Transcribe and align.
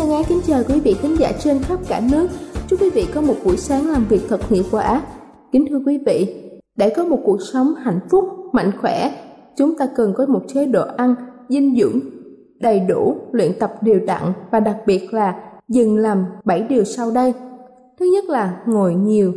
Thân 0.00 0.10
ái 0.10 0.24
kính 0.28 0.40
chào 0.46 0.62
quý 0.68 0.80
vị 0.80 0.94
khán 1.02 1.14
giả 1.14 1.32
trên 1.40 1.58
khắp 1.62 1.78
cả 1.88 2.02
nước. 2.12 2.28
Chúc 2.68 2.80
quý 2.80 2.90
vị 2.90 3.06
có 3.14 3.20
một 3.20 3.34
buổi 3.44 3.56
sáng 3.56 3.90
làm 3.90 4.06
việc 4.08 4.20
thật 4.28 4.48
hiệu 4.48 4.62
quả. 4.70 5.02
Kính 5.52 5.66
thưa 5.70 5.80
quý 5.86 5.98
vị, 6.06 6.42
để 6.76 6.92
có 6.96 7.04
một 7.04 7.18
cuộc 7.24 7.38
sống 7.52 7.74
hạnh 7.74 8.00
phúc, 8.10 8.24
mạnh 8.52 8.72
khỏe, 8.80 9.12
chúng 9.56 9.78
ta 9.78 9.88
cần 9.96 10.12
có 10.16 10.26
một 10.26 10.40
chế 10.54 10.66
độ 10.66 10.84
ăn 10.96 11.14
dinh 11.48 11.76
dưỡng 11.76 12.00
đầy 12.60 12.80
đủ, 12.80 13.16
luyện 13.32 13.52
tập 13.58 13.72
đều 13.82 14.00
đặn 14.06 14.22
và 14.50 14.60
đặc 14.60 14.76
biệt 14.86 15.14
là 15.14 15.34
dừng 15.68 15.98
làm 15.98 16.24
7 16.44 16.62
điều 16.62 16.84
sau 16.84 17.10
đây. 17.10 17.34
Thứ 17.98 18.06
nhất 18.14 18.24
là 18.24 18.60
ngồi 18.66 18.94
nhiều. 18.94 19.32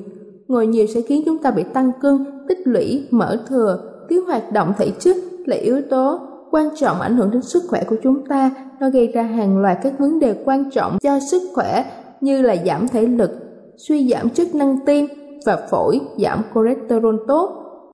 Ngồi 0.47 0.67
nhiều 0.67 0.85
sẽ 0.87 1.01
khiến 1.01 1.23
chúng 1.25 1.37
ta 1.37 1.51
bị 1.51 1.63
tăng 1.73 1.91
cân, 2.01 2.25
tích 2.47 2.59
lũy, 2.65 3.07
mỡ 3.11 3.37
thừa, 3.47 3.91
thiếu 4.09 4.23
hoạt 4.25 4.51
động 4.51 4.73
thể 4.77 4.91
chất 4.99 5.15
là 5.45 5.55
yếu 5.55 5.81
tố 5.89 6.19
quan 6.53 6.69
trọng 6.75 7.01
ảnh 7.01 7.17
hưởng 7.17 7.31
đến 7.31 7.41
sức 7.41 7.63
khỏe 7.69 7.83
của 7.89 7.95
chúng 8.03 8.25
ta. 8.27 8.51
Nó 8.79 8.89
gây 8.89 9.07
ra 9.07 9.23
hàng 9.23 9.57
loạt 9.57 9.77
các 9.83 9.99
vấn 9.99 10.19
đề 10.19 10.35
quan 10.45 10.69
trọng 10.71 10.97
cho 11.01 11.19
sức 11.31 11.41
khỏe 11.53 11.85
như 12.21 12.41
là 12.41 12.55
giảm 12.65 12.87
thể 12.87 13.01
lực, 13.01 13.31
suy 13.77 14.09
giảm 14.09 14.29
chức 14.29 14.55
năng 14.55 14.85
tim 14.85 15.07
và 15.45 15.67
phổi, 15.71 15.99
giảm 16.17 16.41
cholesterol 16.55 17.15
tốt. 17.27 17.49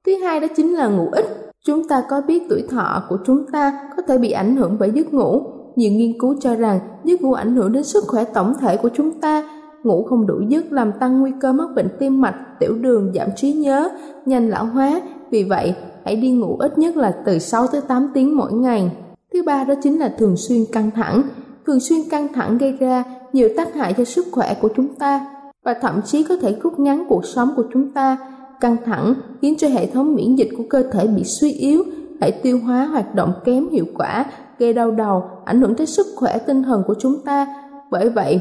Thứ 0.05 0.15
hai 0.23 0.39
đó 0.39 0.47
chính 0.57 0.73
là 0.73 0.87
ngủ 0.87 1.07
ít. 1.11 1.25
Chúng 1.65 1.87
ta 1.87 2.03
có 2.09 2.21
biết 2.27 2.43
tuổi 2.49 2.63
thọ 2.69 3.03
của 3.09 3.17
chúng 3.25 3.45
ta 3.51 3.89
có 3.97 4.03
thể 4.07 4.17
bị 4.17 4.31
ảnh 4.31 4.55
hưởng 4.55 4.77
bởi 4.79 4.91
giấc 4.91 5.13
ngủ. 5.13 5.41
Nhiều 5.75 5.91
nghiên 5.91 6.19
cứu 6.19 6.35
cho 6.41 6.55
rằng 6.55 6.79
giấc 7.03 7.21
ngủ 7.21 7.33
ảnh 7.33 7.55
hưởng 7.55 7.71
đến 7.71 7.83
sức 7.83 8.03
khỏe 8.07 8.23
tổng 8.23 8.53
thể 8.61 8.77
của 8.77 8.89
chúng 8.93 9.11
ta. 9.21 9.43
Ngủ 9.83 10.03
không 10.03 10.27
đủ 10.27 10.35
giấc 10.47 10.71
làm 10.71 10.91
tăng 10.99 11.19
nguy 11.19 11.31
cơ 11.41 11.53
mắc 11.53 11.69
bệnh 11.75 11.87
tim 11.99 12.21
mạch, 12.21 12.35
tiểu 12.59 12.73
đường, 12.81 13.11
giảm 13.15 13.27
trí 13.35 13.53
nhớ, 13.53 13.89
nhanh 14.25 14.49
lão 14.49 14.65
hóa. 14.65 15.01
Vì 15.31 15.43
vậy, 15.43 15.73
hãy 16.05 16.15
đi 16.15 16.31
ngủ 16.31 16.57
ít 16.59 16.77
nhất 16.77 16.97
là 16.97 17.11
từ 17.25 17.39
6 17.39 17.67
tới 17.67 17.81
8 17.81 18.11
tiếng 18.13 18.37
mỗi 18.37 18.53
ngày. 18.53 18.91
Thứ 19.33 19.43
ba 19.43 19.63
đó 19.63 19.73
chính 19.83 19.99
là 19.99 20.13
thường 20.17 20.37
xuyên 20.37 20.65
căng 20.71 20.91
thẳng. 20.91 21.21
Thường 21.67 21.79
xuyên 21.79 21.99
căng 22.11 22.33
thẳng 22.33 22.57
gây 22.57 22.71
ra 22.71 23.03
nhiều 23.33 23.49
tác 23.57 23.73
hại 23.73 23.93
cho 23.97 24.05
sức 24.05 24.25
khỏe 24.31 24.53
của 24.61 24.69
chúng 24.75 24.95
ta 24.95 25.25
và 25.63 25.73
thậm 25.81 26.01
chí 26.05 26.23
có 26.23 26.37
thể 26.37 26.55
rút 26.63 26.79
ngắn 26.79 27.05
cuộc 27.09 27.25
sống 27.25 27.49
của 27.55 27.63
chúng 27.73 27.91
ta. 27.91 28.17
Căng 28.61 28.77
thẳng 28.85 29.13
khiến 29.41 29.55
cho 29.57 29.67
hệ 29.67 29.85
thống 29.85 30.15
miễn 30.15 30.35
dịch 30.35 30.49
của 30.57 30.63
cơ 30.69 30.83
thể 30.91 31.07
bị 31.07 31.23
suy 31.23 31.51
yếu, 31.51 31.83
hệ 32.21 32.31
tiêu 32.31 32.59
hóa 32.59 32.85
hoạt 32.85 33.15
động 33.15 33.33
kém 33.45 33.69
hiệu 33.69 33.85
quả, 33.97 34.25
gây 34.59 34.73
đau 34.73 34.91
đầu, 34.91 35.23
ảnh 35.45 35.61
hưởng 35.61 35.75
tới 35.75 35.87
sức 35.87 36.05
khỏe 36.15 36.37
tinh 36.37 36.63
thần 36.63 36.83
của 36.87 36.95
chúng 36.99 37.15
ta. 37.25 37.47
Bởi 37.91 38.09
vậy, 38.09 38.39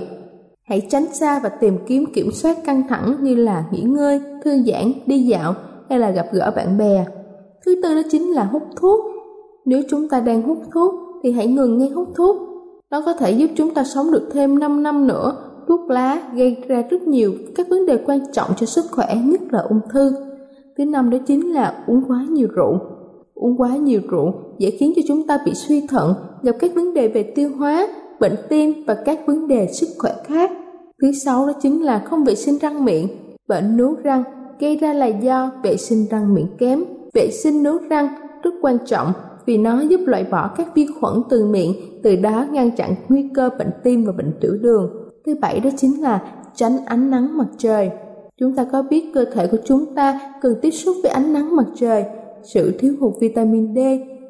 hãy 0.68 0.82
tránh 0.90 1.06
xa 1.12 1.40
và 1.42 1.48
tìm 1.48 1.78
kiếm 1.86 2.04
kiểm 2.14 2.30
soát 2.32 2.56
căng 2.64 2.88
thẳng 2.88 3.16
như 3.20 3.34
là 3.34 3.64
nghỉ 3.70 3.82
ngơi, 3.82 4.20
thư 4.44 4.62
giãn, 4.62 4.92
đi 5.06 5.18
dạo 5.18 5.54
hay 5.88 5.98
là 5.98 6.10
gặp 6.10 6.26
gỡ 6.32 6.52
bạn 6.56 6.78
bè. 6.78 7.06
Thứ 7.66 7.80
tư 7.82 7.94
đó 7.94 8.00
chính 8.10 8.30
là 8.30 8.44
hút 8.44 8.62
thuốc. 8.76 9.00
Nếu 9.64 9.82
chúng 9.88 10.08
ta 10.08 10.20
đang 10.20 10.42
hút 10.42 10.58
thuốc 10.72 10.94
thì 11.22 11.32
hãy 11.32 11.46
ngừng 11.46 11.78
ngay 11.78 11.88
hút 11.88 12.08
thuốc. 12.16 12.36
Nó 12.90 13.02
có 13.06 13.12
thể 13.12 13.30
giúp 13.30 13.50
chúng 13.56 13.74
ta 13.74 13.84
sống 13.84 14.10
được 14.10 14.28
thêm 14.32 14.58
5 14.58 14.82
năm 14.82 15.06
nữa. 15.06 15.32
Thuốc 15.68 15.90
lá 15.90 16.22
gây 16.34 16.56
ra 16.68 16.82
rất 16.90 17.02
nhiều 17.02 17.32
các 17.56 17.68
vấn 17.68 17.86
đề 17.86 17.98
quan 18.06 18.20
trọng 18.32 18.50
cho 18.56 18.66
sức 18.66 18.84
khỏe, 18.90 19.16
nhất 19.24 19.40
là 19.50 19.58
ung 19.58 19.80
thư. 19.92 20.12
Thứ 20.78 20.84
năm 20.84 21.10
đó 21.10 21.18
chính 21.26 21.52
là 21.52 21.84
uống 21.86 22.02
quá 22.08 22.26
nhiều 22.30 22.48
rượu. 22.54 22.78
Uống 23.34 23.56
quá 23.60 23.76
nhiều 23.76 24.00
rượu 24.10 24.32
dễ 24.58 24.70
khiến 24.70 24.92
cho 24.96 25.02
chúng 25.08 25.26
ta 25.26 25.38
bị 25.44 25.54
suy 25.54 25.86
thận, 25.86 26.14
gặp 26.42 26.56
các 26.60 26.74
vấn 26.74 26.94
đề 26.94 27.08
về 27.08 27.22
tiêu 27.22 27.50
hóa, 27.58 27.88
bệnh 28.20 28.34
tim 28.48 28.72
và 28.86 28.94
các 28.94 29.26
vấn 29.26 29.48
đề 29.48 29.68
sức 29.72 29.88
khỏe 29.98 30.12
khác. 30.24 30.50
Thứ 31.02 31.12
sáu 31.12 31.46
đó 31.46 31.52
chính 31.62 31.84
là 31.84 31.98
không 31.98 32.24
vệ 32.24 32.34
sinh 32.34 32.58
răng 32.58 32.84
miệng. 32.84 33.08
Bệnh 33.48 33.76
nuốt 33.76 33.98
răng 34.02 34.22
gây 34.60 34.76
ra 34.76 34.92
là 34.92 35.06
do 35.06 35.50
vệ 35.62 35.76
sinh 35.76 36.06
răng 36.10 36.34
miệng 36.34 36.56
kém. 36.58 36.84
Vệ 37.14 37.30
sinh 37.30 37.62
nuốt 37.62 37.82
răng 37.90 38.08
rất 38.42 38.50
quan 38.62 38.78
trọng 38.86 39.12
vì 39.46 39.58
nó 39.58 39.80
giúp 39.80 40.00
loại 40.06 40.24
bỏ 40.30 40.50
các 40.56 40.74
vi 40.74 40.86
khuẩn 41.00 41.14
từ 41.30 41.44
miệng, 41.44 41.72
từ 42.02 42.16
đó 42.16 42.46
ngăn 42.50 42.70
chặn 42.70 42.94
nguy 43.08 43.28
cơ 43.34 43.50
bệnh 43.58 43.70
tim 43.84 44.04
và 44.04 44.12
bệnh 44.12 44.32
tiểu 44.40 44.52
đường. 44.60 44.90
Thứ 45.26 45.34
bảy 45.40 45.60
đó 45.60 45.70
chính 45.76 46.02
là 46.02 46.22
tránh 46.54 46.76
ánh 46.86 47.10
nắng 47.10 47.38
mặt 47.38 47.46
trời. 47.58 47.90
Chúng 48.40 48.54
ta 48.56 48.66
có 48.72 48.82
biết 48.82 49.10
cơ 49.14 49.24
thể 49.24 49.46
của 49.46 49.56
chúng 49.64 49.94
ta 49.94 50.20
cần 50.42 50.54
tiếp 50.62 50.70
xúc 50.70 50.96
với 51.02 51.10
ánh 51.12 51.32
nắng 51.32 51.56
mặt 51.56 51.66
trời. 51.76 52.04
Sự 52.42 52.72
thiếu 52.78 52.94
hụt 53.00 53.12
vitamin 53.20 53.74
D 53.74 53.78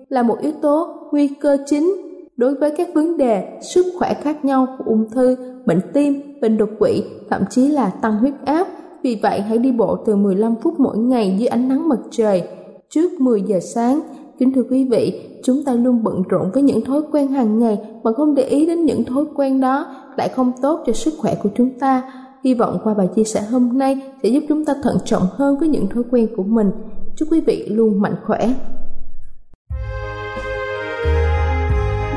là 0.09 0.23
một 0.23 0.39
yếu 0.41 0.53
tố 0.63 0.87
nguy 1.13 1.29
cơ 1.29 1.57
chính 1.67 1.95
đối 2.37 2.55
với 2.55 2.71
các 2.77 2.89
vấn 2.95 3.17
đề 3.17 3.59
sức 3.75 3.87
khỏe 3.99 4.15
khác 4.15 4.45
nhau 4.45 4.67
của 4.79 4.85
ung 4.87 5.11
thư, 5.11 5.37
bệnh 5.67 5.81
tim, 5.93 6.41
bệnh 6.41 6.57
đột 6.57 6.69
quỵ, 6.79 7.03
thậm 7.31 7.43
chí 7.51 7.69
là 7.69 7.91
tăng 7.91 8.17
huyết 8.17 8.35
áp. 8.45 8.67
Vì 9.03 9.19
vậy 9.23 9.41
hãy 9.41 9.59
đi 9.59 9.73
bộ 9.73 9.97
từ 9.97 10.17
15 10.17 10.55
phút 10.63 10.81
mỗi 10.81 10.99
ngày 10.99 11.37
dưới 11.39 11.47
ánh 11.47 11.69
nắng 11.69 11.89
mặt 11.89 11.99
trời 12.11 12.43
trước 12.91 13.21
10 13.21 13.43
giờ 13.43 13.61
sáng. 13.61 14.01
Kính 14.39 14.53
thưa 14.53 14.63
quý 14.71 14.85
vị, 14.85 15.21
chúng 15.45 15.65
ta 15.65 15.73
luôn 15.73 16.03
bận 16.03 16.23
rộn 16.29 16.51
với 16.55 16.63
những 16.63 16.85
thói 16.85 17.03
quen 17.13 17.29
hàng 17.29 17.59
ngày 17.59 17.79
mà 18.03 18.13
không 18.13 18.35
để 18.35 18.43
ý 18.43 18.67
đến 18.67 18.85
những 18.85 19.05
thói 19.05 19.25
quen 19.35 19.61
đó 19.61 19.87
lại 20.17 20.29
không 20.29 20.53
tốt 20.63 20.83
cho 20.87 20.93
sức 20.93 21.15
khỏe 21.19 21.35
của 21.43 21.49
chúng 21.57 21.71
ta. 21.71 22.03
Hy 22.45 22.55
vọng 22.55 22.79
qua 22.85 22.95
bài 22.95 23.09
chia 23.17 23.25
sẻ 23.25 23.43
hôm 23.51 23.79
nay 23.79 24.01
sẽ 24.23 24.29
giúp 24.29 24.45
chúng 24.49 24.65
ta 24.65 24.75
thận 24.83 24.97
trọng 25.05 25.23
hơn 25.33 25.59
với 25.59 25.69
những 25.69 25.89
thói 25.89 26.03
quen 26.11 26.29
của 26.37 26.43
mình. 26.43 26.71
Chúc 27.17 27.29
quý 27.31 27.41
vị 27.41 27.67
luôn 27.69 28.03
mạnh 28.03 28.17
khỏe. 28.27 28.49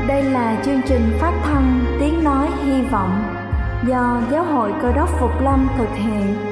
Đây 0.08 0.22
là 0.22 0.62
chương 0.64 0.80
trình 0.88 1.02
phát 1.20 1.42
thanh 1.44 1.84
Tiếng 2.00 2.24
Nói 2.24 2.48
Hy 2.64 2.82
Vọng 2.92 3.10
do 3.88 4.22
Giáo 4.32 4.44
hội 4.44 4.72
Cơ 4.82 4.92
đốc 4.92 5.08
Phục 5.20 5.30
Lâm 5.42 5.68
thực 5.78 5.88
hiện. 5.94 6.51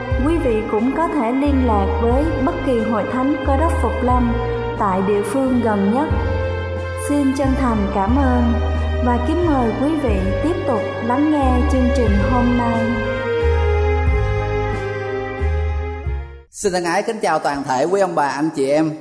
quý 0.27 0.37
vị 0.37 0.55
cũng 0.71 0.91
có 0.97 1.07
thể 1.07 1.31
liên 1.31 1.67
lạc 1.67 1.99
với 2.01 2.23
bất 2.45 2.55
kỳ 2.65 2.79
hội 2.79 3.03
thánh 3.11 3.35
cơ 3.47 3.57
đốc 3.57 3.71
Phục 3.81 4.03
Lâm 4.03 4.33
tại 4.79 5.01
địa 5.07 5.21
phương 5.25 5.61
gần 5.63 5.93
nhất. 5.93 6.07
Xin 7.09 7.33
chân 7.37 7.47
thành 7.59 7.91
cảm 7.95 8.17
ơn 8.17 8.53
và 9.05 9.25
kính 9.27 9.47
mời 9.47 9.71
quý 9.81 9.95
vị 10.03 10.17
tiếp 10.43 10.55
tục 10.67 10.81
lắng 11.03 11.31
nghe 11.31 11.69
chương 11.71 11.89
trình 11.95 12.11
hôm 12.31 12.57
nay. 12.57 12.91
Xin 16.49 16.73
thân 16.73 16.83
ái 16.83 17.03
kính 17.03 17.19
chào 17.21 17.39
toàn 17.39 17.63
thể 17.63 17.85
quý 17.85 18.01
ông 18.01 18.15
bà, 18.15 18.27
anh 18.27 18.49
chị 18.55 18.69
em. 18.69 18.91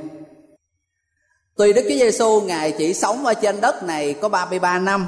Tuy 1.56 1.72
Đức 1.72 1.82
Chúa 1.82 1.94
Giêsu 1.94 2.40
ngài 2.40 2.72
chỉ 2.72 2.94
sống 2.94 3.26
ở 3.26 3.34
trên 3.34 3.60
đất 3.60 3.82
này 3.82 4.14
có 4.14 4.28
33 4.28 4.78
năm 4.78 5.06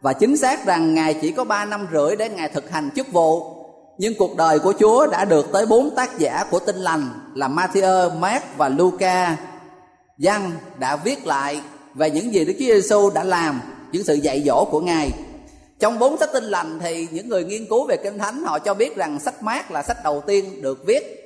và 0.00 0.12
chính 0.12 0.36
xác 0.36 0.66
rằng 0.66 0.94
ngài 0.94 1.14
chỉ 1.14 1.32
có 1.32 1.44
3 1.44 1.64
năm 1.64 1.86
rưỡi 1.92 2.16
để 2.16 2.28
ngài 2.28 2.48
thực 2.48 2.70
hành 2.70 2.90
chức 2.96 3.12
vụ. 3.12 3.57
Nhưng 3.98 4.14
cuộc 4.14 4.36
đời 4.36 4.58
của 4.58 4.72
Chúa 4.80 5.06
đã 5.06 5.24
được 5.24 5.52
tới 5.52 5.66
bốn 5.66 5.94
tác 5.94 6.18
giả 6.18 6.44
của 6.50 6.58
Tin 6.58 6.76
lành 6.76 7.08
là 7.34 7.48
Matthew, 7.48 8.18
Mark 8.18 8.44
và 8.56 8.68
Luca. 8.68 9.36
Giăng 10.18 10.52
đã 10.78 10.96
viết 10.96 11.26
lại 11.26 11.60
về 11.94 12.10
những 12.10 12.34
gì 12.34 12.44
Đức 12.44 12.52
Chúa 12.58 12.64
Giêsu 12.64 13.10
đã 13.10 13.24
làm, 13.24 13.60
những 13.92 14.04
sự 14.04 14.14
dạy 14.14 14.42
dỗ 14.46 14.64
của 14.64 14.80
ngài. 14.80 15.10
Trong 15.78 15.98
bốn 15.98 16.18
sách 16.18 16.32
Tin 16.32 16.44
lành 16.44 16.78
thì 16.78 17.08
những 17.10 17.28
người 17.28 17.44
nghiên 17.44 17.66
cứu 17.66 17.86
về 17.86 17.96
Kinh 17.96 18.18
Thánh 18.18 18.44
họ 18.44 18.58
cho 18.58 18.74
biết 18.74 18.96
rằng 18.96 19.20
sách 19.20 19.42
Mark 19.42 19.70
là 19.70 19.82
sách 19.82 19.96
đầu 20.04 20.22
tiên 20.26 20.62
được 20.62 20.86
viết 20.86 21.24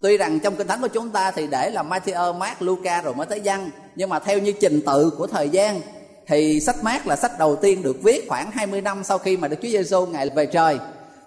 Tuy 0.00 0.16
rằng 0.16 0.40
trong 0.40 0.56
kinh 0.56 0.66
thánh 0.66 0.80
của 0.80 0.88
chúng 0.88 1.10
ta 1.10 1.30
thì 1.30 1.46
để 1.46 1.70
là 1.70 1.82
Matthew, 1.82 2.34
Mark, 2.34 2.62
Luca 2.62 3.02
rồi 3.02 3.14
mới 3.14 3.26
tới 3.26 3.40
Giăng 3.40 3.70
Nhưng 3.96 4.08
mà 4.08 4.18
theo 4.18 4.38
như 4.38 4.52
trình 4.60 4.80
tự 4.86 5.10
của 5.18 5.26
thời 5.26 5.48
gian 5.48 5.80
Thì 6.26 6.60
sách 6.60 6.84
Mark 6.84 7.06
là 7.06 7.16
sách 7.16 7.38
đầu 7.38 7.56
tiên 7.56 7.82
được 7.82 8.02
viết 8.02 8.28
khoảng 8.28 8.50
20 8.50 8.80
năm 8.80 9.04
sau 9.04 9.18
khi 9.18 9.36
mà 9.36 9.48
Đức 9.48 9.56
Chúa 9.62 9.68
Giêsu 9.68 10.06
ngài 10.06 10.30
về 10.30 10.46
trời 10.46 10.78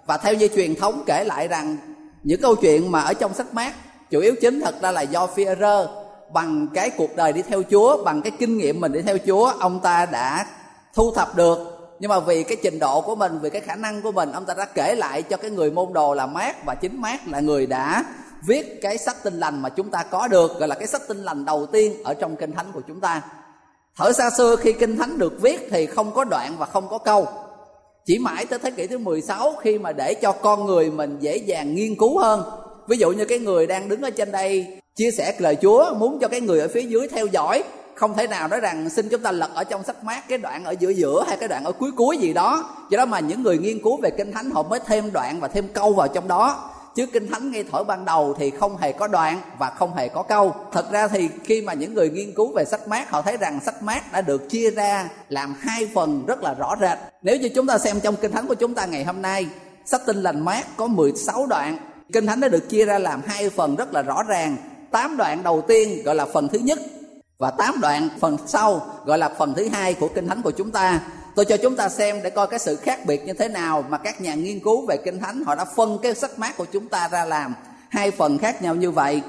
và 0.06 0.16
theo 0.16 0.34
như 0.34 0.48
truyền 0.48 0.74
thống 0.74 1.02
kể 1.06 1.24
lại 1.24 1.48
rằng, 1.48 1.76
Những 2.22 2.40
câu 2.40 2.56
chuyện 2.56 2.92
mà 2.92 3.00
ở 3.00 3.14
trong 3.14 3.34
sách 3.34 3.54
mát, 3.54 3.72
Chủ 4.10 4.20
yếu 4.20 4.34
chính 4.40 4.60
thật 4.60 4.74
ra 4.82 4.90
là 4.90 5.00
do 5.00 5.26
phi 5.26 5.44
rơ 5.60 5.88
Bằng 6.32 6.68
cái 6.74 6.90
cuộc 6.90 7.16
đời 7.16 7.32
đi 7.32 7.42
theo 7.42 7.62
Chúa, 7.70 8.04
Bằng 8.04 8.22
cái 8.22 8.32
kinh 8.38 8.58
nghiệm 8.58 8.80
mình 8.80 8.92
đi 8.92 9.02
theo 9.02 9.18
Chúa, 9.26 9.52
Ông 9.60 9.80
ta 9.80 10.06
đã 10.06 10.46
thu 10.94 11.12
thập 11.14 11.36
được. 11.36 11.58
Nhưng 12.00 12.08
mà 12.08 12.20
vì 12.20 12.42
cái 12.42 12.56
trình 12.62 12.78
độ 12.78 13.00
của 13.00 13.14
mình, 13.14 13.38
vì 13.42 13.50
cái 13.50 13.60
khả 13.60 13.74
năng 13.74 14.02
của 14.02 14.12
mình, 14.12 14.32
ông 14.32 14.44
ta 14.44 14.54
đã 14.54 14.64
kể 14.64 14.94
lại 14.94 15.22
cho 15.22 15.36
cái 15.36 15.50
người 15.50 15.70
môn 15.70 15.92
đồ 15.92 16.14
là 16.14 16.26
mát, 16.26 16.64
và 16.66 16.74
chính 16.74 17.00
mát 17.00 17.28
là 17.28 17.40
người 17.40 17.66
đã 17.66 18.04
viết 18.46 18.78
cái 18.82 18.98
sách 18.98 19.16
tinh 19.22 19.34
lành 19.34 19.62
mà 19.62 19.68
chúng 19.68 19.90
ta 19.90 20.02
có 20.02 20.28
được, 20.28 20.58
gọi 20.58 20.68
là 20.68 20.74
cái 20.74 20.86
sách 20.86 21.02
tinh 21.08 21.18
lành 21.18 21.44
đầu 21.44 21.66
tiên 21.66 22.02
ở 22.04 22.14
trong 22.14 22.36
kinh 22.36 22.52
thánh 22.52 22.66
của 22.72 22.80
chúng 22.88 23.00
ta. 23.00 23.22
Thở 23.96 24.12
xa 24.12 24.30
xưa 24.30 24.56
khi 24.56 24.72
kinh 24.72 24.96
thánh 24.96 25.18
được 25.18 25.32
viết 25.40 25.68
thì 25.70 25.86
không 25.86 26.12
có 26.14 26.24
đoạn 26.24 26.56
và 26.58 26.66
không 26.66 26.88
có 26.88 26.98
câu 26.98 27.28
chỉ 28.06 28.18
mãi 28.18 28.46
tới 28.46 28.58
thế 28.58 28.70
kỷ 28.70 28.86
thứ 28.86 28.98
16 28.98 29.54
khi 29.62 29.78
mà 29.78 29.92
để 29.92 30.14
cho 30.14 30.32
con 30.32 30.66
người 30.66 30.90
mình 30.90 31.16
dễ 31.20 31.36
dàng 31.36 31.74
nghiên 31.74 31.94
cứu 31.94 32.18
hơn. 32.18 32.42
Ví 32.88 32.96
dụ 32.98 33.12
như 33.12 33.24
cái 33.24 33.38
người 33.38 33.66
đang 33.66 33.88
đứng 33.88 34.02
ở 34.02 34.10
trên 34.10 34.32
đây 34.32 34.66
chia 34.96 35.10
sẻ 35.10 35.34
lời 35.38 35.56
Chúa, 35.62 35.94
muốn 35.94 36.18
cho 36.20 36.28
cái 36.28 36.40
người 36.40 36.60
ở 36.60 36.68
phía 36.68 36.82
dưới 36.82 37.08
theo 37.08 37.26
dõi. 37.26 37.64
Không 37.94 38.14
thể 38.14 38.26
nào 38.26 38.48
nói 38.48 38.60
rằng 38.60 38.90
xin 38.90 39.08
chúng 39.08 39.20
ta 39.20 39.32
lật 39.32 39.50
ở 39.54 39.64
trong 39.64 39.84
sách 39.84 40.04
mát 40.04 40.28
cái 40.28 40.38
đoạn 40.38 40.64
ở 40.64 40.74
giữa 40.80 40.90
giữa 40.90 41.24
hay 41.26 41.36
cái 41.36 41.48
đoạn 41.48 41.64
ở 41.64 41.72
cuối 41.72 41.90
cuối 41.96 42.16
gì 42.16 42.32
đó. 42.32 42.70
Do 42.90 42.96
đó 42.96 43.06
mà 43.06 43.20
những 43.20 43.42
người 43.42 43.58
nghiên 43.58 43.82
cứu 43.82 44.00
về 44.02 44.10
kinh 44.10 44.32
thánh 44.32 44.50
họ 44.50 44.62
mới 44.62 44.80
thêm 44.86 45.12
đoạn 45.12 45.40
và 45.40 45.48
thêm 45.48 45.68
câu 45.72 45.92
vào 45.92 46.08
trong 46.08 46.28
đó 46.28 46.70
chứ 46.96 47.06
kinh 47.06 47.30
thánh 47.30 47.50
ngay 47.50 47.64
thổi 47.70 47.84
ban 47.84 48.04
đầu 48.04 48.34
thì 48.38 48.50
không 48.50 48.76
hề 48.76 48.92
có 48.92 49.06
đoạn 49.06 49.40
và 49.58 49.70
không 49.70 49.96
hề 49.96 50.08
có 50.08 50.22
câu. 50.22 50.54
Thật 50.72 50.90
ra 50.92 51.08
thì 51.08 51.28
khi 51.44 51.62
mà 51.62 51.72
những 51.72 51.94
người 51.94 52.10
nghiên 52.10 52.34
cứu 52.34 52.52
về 52.52 52.64
sách 52.64 52.88
mát, 52.88 53.10
họ 53.10 53.22
thấy 53.22 53.36
rằng 53.36 53.60
sách 53.64 53.82
mát 53.82 54.12
đã 54.12 54.20
được 54.20 54.48
chia 54.48 54.70
ra 54.70 55.08
làm 55.28 55.54
hai 55.60 55.88
phần 55.94 56.26
rất 56.26 56.42
là 56.42 56.54
rõ 56.54 56.76
rệt. 56.80 56.98
Nếu 57.22 57.36
như 57.36 57.48
chúng 57.48 57.66
ta 57.66 57.78
xem 57.78 58.00
trong 58.00 58.16
kinh 58.16 58.32
thánh 58.32 58.46
của 58.46 58.54
chúng 58.54 58.74
ta 58.74 58.86
ngày 58.86 59.04
hôm 59.04 59.22
nay, 59.22 59.46
sách 59.84 60.00
tin 60.06 60.16
lành 60.16 60.44
mát 60.44 60.66
có 60.76 60.86
16 60.86 61.46
đoạn. 61.46 61.78
Kinh 62.12 62.26
thánh 62.26 62.40
đã 62.40 62.48
được 62.48 62.68
chia 62.68 62.84
ra 62.84 62.98
làm 62.98 63.22
hai 63.26 63.50
phần 63.50 63.76
rất 63.76 63.94
là 63.94 64.02
rõ 64.02 64.22
ràng. 64.22 64.56
Tám 64.90 65.16
đoạn 65.16 65.42
đầu 65.42 65.64
tiên 65.68 66.02
gọi 66.04 66.14
là 66.14 66.26
phần 66.26 66.48
thứ 66.48 66.58
nhất 66.58 66.78
và 67.38 67.50
tám 67.50 67.74
đoạn 67.80 68.08
phần 68.20 68.36
sau 68.46 68.86
gọi 69.04 69.18
là 69.18 69.28
phần 69.28 69.54
thứ 69.54 69.68
hai 69.68 69.94
của 69.94 70.08
kinh 70.08 70.28
thánh 70.28 70.42
của 70.42 70.50
chúng 70.50 70.70
ta 70.70 71.00
tôi 71.36 71.44
cho 71.44 71.56
chúng 71.56 71.76
ta 71.76 71.88
xem 71.88 72.22
để 72.22 72.30
coi 72.30 72.46
cái 72.46 72.58
sự 72.58 72.76
khác 72.76 73.06
biệt 73.06 73.26
như 73.26 73.32
thế 73.32 73.48
nào 73.48 73.84
mà 73.88 73.98
các 73.98 74.20
nhà 74.20 74.34
nghiên 74.34 74.60
cứu 74.60 74.86
về 74.86 74.96
kinh 74.96 75.20
thánh 75.20 75.44
họ 75.44 75.54
đã 75.54 75.64
phân 75.64 75.98
cái 76.02 76.14
sách 76.14 76.38
mát 76.38 76.56
của 76.56 76.66
chúng 76.72 76.88
ta 76.88 77.08
ra 77.08 77.24
làm. 77.24 77.54
Hai 77.88 78.10
phần 78.10 78.38
khác 78.38 78.62
nhau 78.62 78.74
như 78.74 78.90
vậy. 78.90 79.22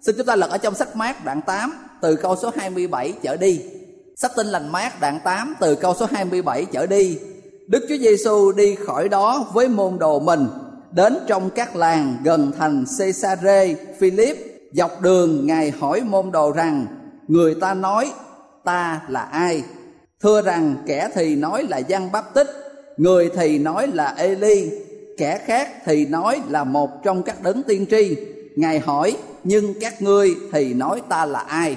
Xin 0.00 0.14
chúng 0.18 0.26
ta 0.26 0.36
lật 0.36 0.50
ở 0.50 0.58
trong 0.58 0.74
sách 0.74 0.96
mát 0.96 1.24
đoạn 1.24 1.40
8 1.46 1.72
từ 2.00 2.16
câu 2.16 2.36
số 2.36 2.50
27 2.56 3.12
trở 3.22 3.36
đi. 3.36 3.60
Sách 4.16 4.30
tinh 4.36 4.46
lành 4.46 4.72
mát 4.72 5.00
đoạn 5.00 5.20
8 5.24 5.54
từ 5.60 5.74
câu 5.74 5.94
số 5.94 6.06
27 6.12 6.64
trở 6.64 6.86
đi. 6.86 7.18
Đức 7.66 7.86
Chúa 7.88 7.96
Giêsu 7.96 8.52
đi 8.52 8.76
khỏi 8.86 9.08
đó 9.08 9.46
với 9.52 9.68
môn 9.68 9.98
đồ 9.98 10.20
mình, 10.20 10.48
đến 10.90 11.18
trong 11.26 11.50
các 11.50 11.76
làng 11.76 12.16
gần 12.24 12.52
thành 12.58 12.84
Caesarea 12.98 13.74
Philip, 13.98 14.36
dọc 14.72 15.00
đường 15.00 15.46
ngài 15.46 15.70
hỏi 15.70 16.00
môn 16.00 16.32
đồ 16.32 16.52
rằng, 16.52 16.86
người 17.28 17.54
ta 17.60 17.74
nói, 17.74 18.12
ta 18.64 19.00
là 19.08 19.20
ai? 19.20 19.62
Thưa 20.22 20.42
rằng 20.42 20.76
kẻ 20.86 21.08
thì 21.14 21.36
nói 21.36 21.66
là 21.68 21.78
Giăng 21.78 22.12
Báp 22.12 22.34
Tích, 22.34 22.48
người 22.96 23.30
thì 23.36 23.58
nói 23.58 23.88
là 23.92 24.14
Eli, 24.18 24.70
kẻ 25.18 25.38
khác 25.44 25.68
thì 25.84 26.06
nói 26.06 26.40
là 26.48 26.64
một 26.64 26.90
trong 27.04 27.22
các 27.22 27.42
đấng 27.42 27.62
tiên 27.62 27.86
tri. 27.90 28.16
Ngài 28.56 28.78
hỏi, 28.78 29.16
nhưng 29.44 29.80
các 29.80 30.02
ngươi 30.02 30.34
thì 30.52 30.74
nói 30.74 31.02
ta 31.08 31.26
là 31.26 31.40
ai? 31.40 31.76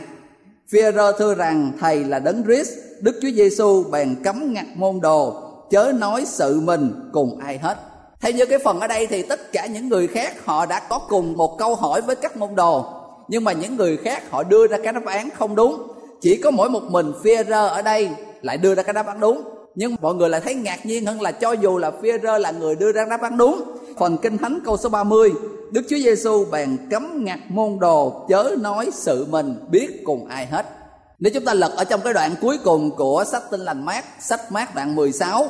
Phi-rơ 0.72 1.12
thưa 1.18 1.36
rằng 1.36 1.72
thầy 1.80 2.04
là 2.04 2.20
đấng 2.20 2.44
Christ, 2.44 2.70
Đức 3.02 3.20
Chúa 3.22 3.32
Giêsu 3.36 3.84
bèn 3.92 4.16
cấm 4.24 4.54
ngặt 4.54 4.66
môn 4.76 5.00
đồ, 5.02 5.42
chớ 5.70 5.92
nói 5.96 6.24
sự 6.26 6.60
mình 6.60 7.10
cùng 7.14 7.40
ai 7.40 7.58
hết. 7.58 7.78
Theo 8.22 8.32
như 8.32 8.46
cái 8.46 8.60
phần 8.60 8.80
ở 8.80 8.88
đây 8.88 9.08
thì 9.08 9.24
tất 9.24 9.52
cả 9.52 9.66
những 9.66 9.90
người 9.90 10.08
khác 10.08 10.46
họ 10.46 10.66
đã 10.66 10.80
có 10.80 11.00
cùng 11.00 11.34
một 11.34 11.58
câu 11.60 11.76
hỏi 11.76 12.02
với 12.02 12.16
các 12.16 12.38
môn 12.38 12.56
đồ, 12.56 12.86
nhưng 13.28 13.44
mà 13.44 13.52
những 13.52 13.76
người 13.76 13.98
khác 13.98 14.32
họ 14.32 14.44
đưa 14.44 14.68
ra 14.68 14.78
cái 14.84 14.94
đáp 14.94 15.06
án 15.06 15.30
không 15.30 15.56
đúng. 15.56 15.88
Chỉ 16.22 16.38
có 16.38 16.52
mỗi 16.52 16.70
một 16.70 16.84
mình 16.84 17.14
Phi-rơ 17.24 17.68
ở 17.68 17.82
đây 17.82 18.10
lại 18.42 18.58
đưa 18.58 18.76
ra 18.76 18.84
cái 18.84 18.94
đáp 18.94 19.08
án 19.08 19.20
đúng. 19.20 19.44
Nhưng 19.76 19.96
mọi 20.02 20.16
người 20.16 20.30
lại 20.30 20.42
thấy 20.42 20.56
ngạc 20.56 20.86
nhiên 20.86 21.06
hơn 21.06 21.22
là 21.22 21.32
cho 21.32 21.52
dù 21.52 21.78
là 21.78 21.92
Phi-rơ 22.02 22.38
là 22.38 22.52
người 22.52 22.76
đưa 22.76 22.92
ra 22.92 23.06
đáp 23.06 23.22
án 23.22 23.38
đúng. 23.38 23.62
Phần 23.98 24.18
kinh 24.18 24.38
thánh 24.38 24.60
câu 24.66 24.78
số 24.78 24.90
30 24.90 25.32
Đức 25.72 25.82
Chúa 25.90 25.98
Giêsu 25.98 26.46
bèn 26.52 26.78
cấm 26.92 27.24
ngặt 27.26 27.40
môn 27.50 27.80
đồ 27.80 28.26
chớ 28.30 28.56
nói 28.62 28.90
sự 28.94 29.26
mình 29.30 29.56
biết 29.70 30.02
cùng 30.06 30.28
ai 30.28 30.46
hết. 30.46 30.66
Nếu 31.20 31.32
chúng 31.34 31.46
ta 31.46 31.54
lật 31.54 31.72
ở 31.76 31.84
trong 31.84 32.02
cái 32.04 32.14
đoạn 32.14 32.36
cuối 32.42 32.58
cùng 32.64 32.92
của 32.92 33.24
sách 33.32 33.44
tinh 33.52 33.62
lành 33.62 33.86
mát, 33.86 34.06
sách 34.20 34.52
mát 34.52 34.76
đoạn 34.76 34.96
16 34.96 35.48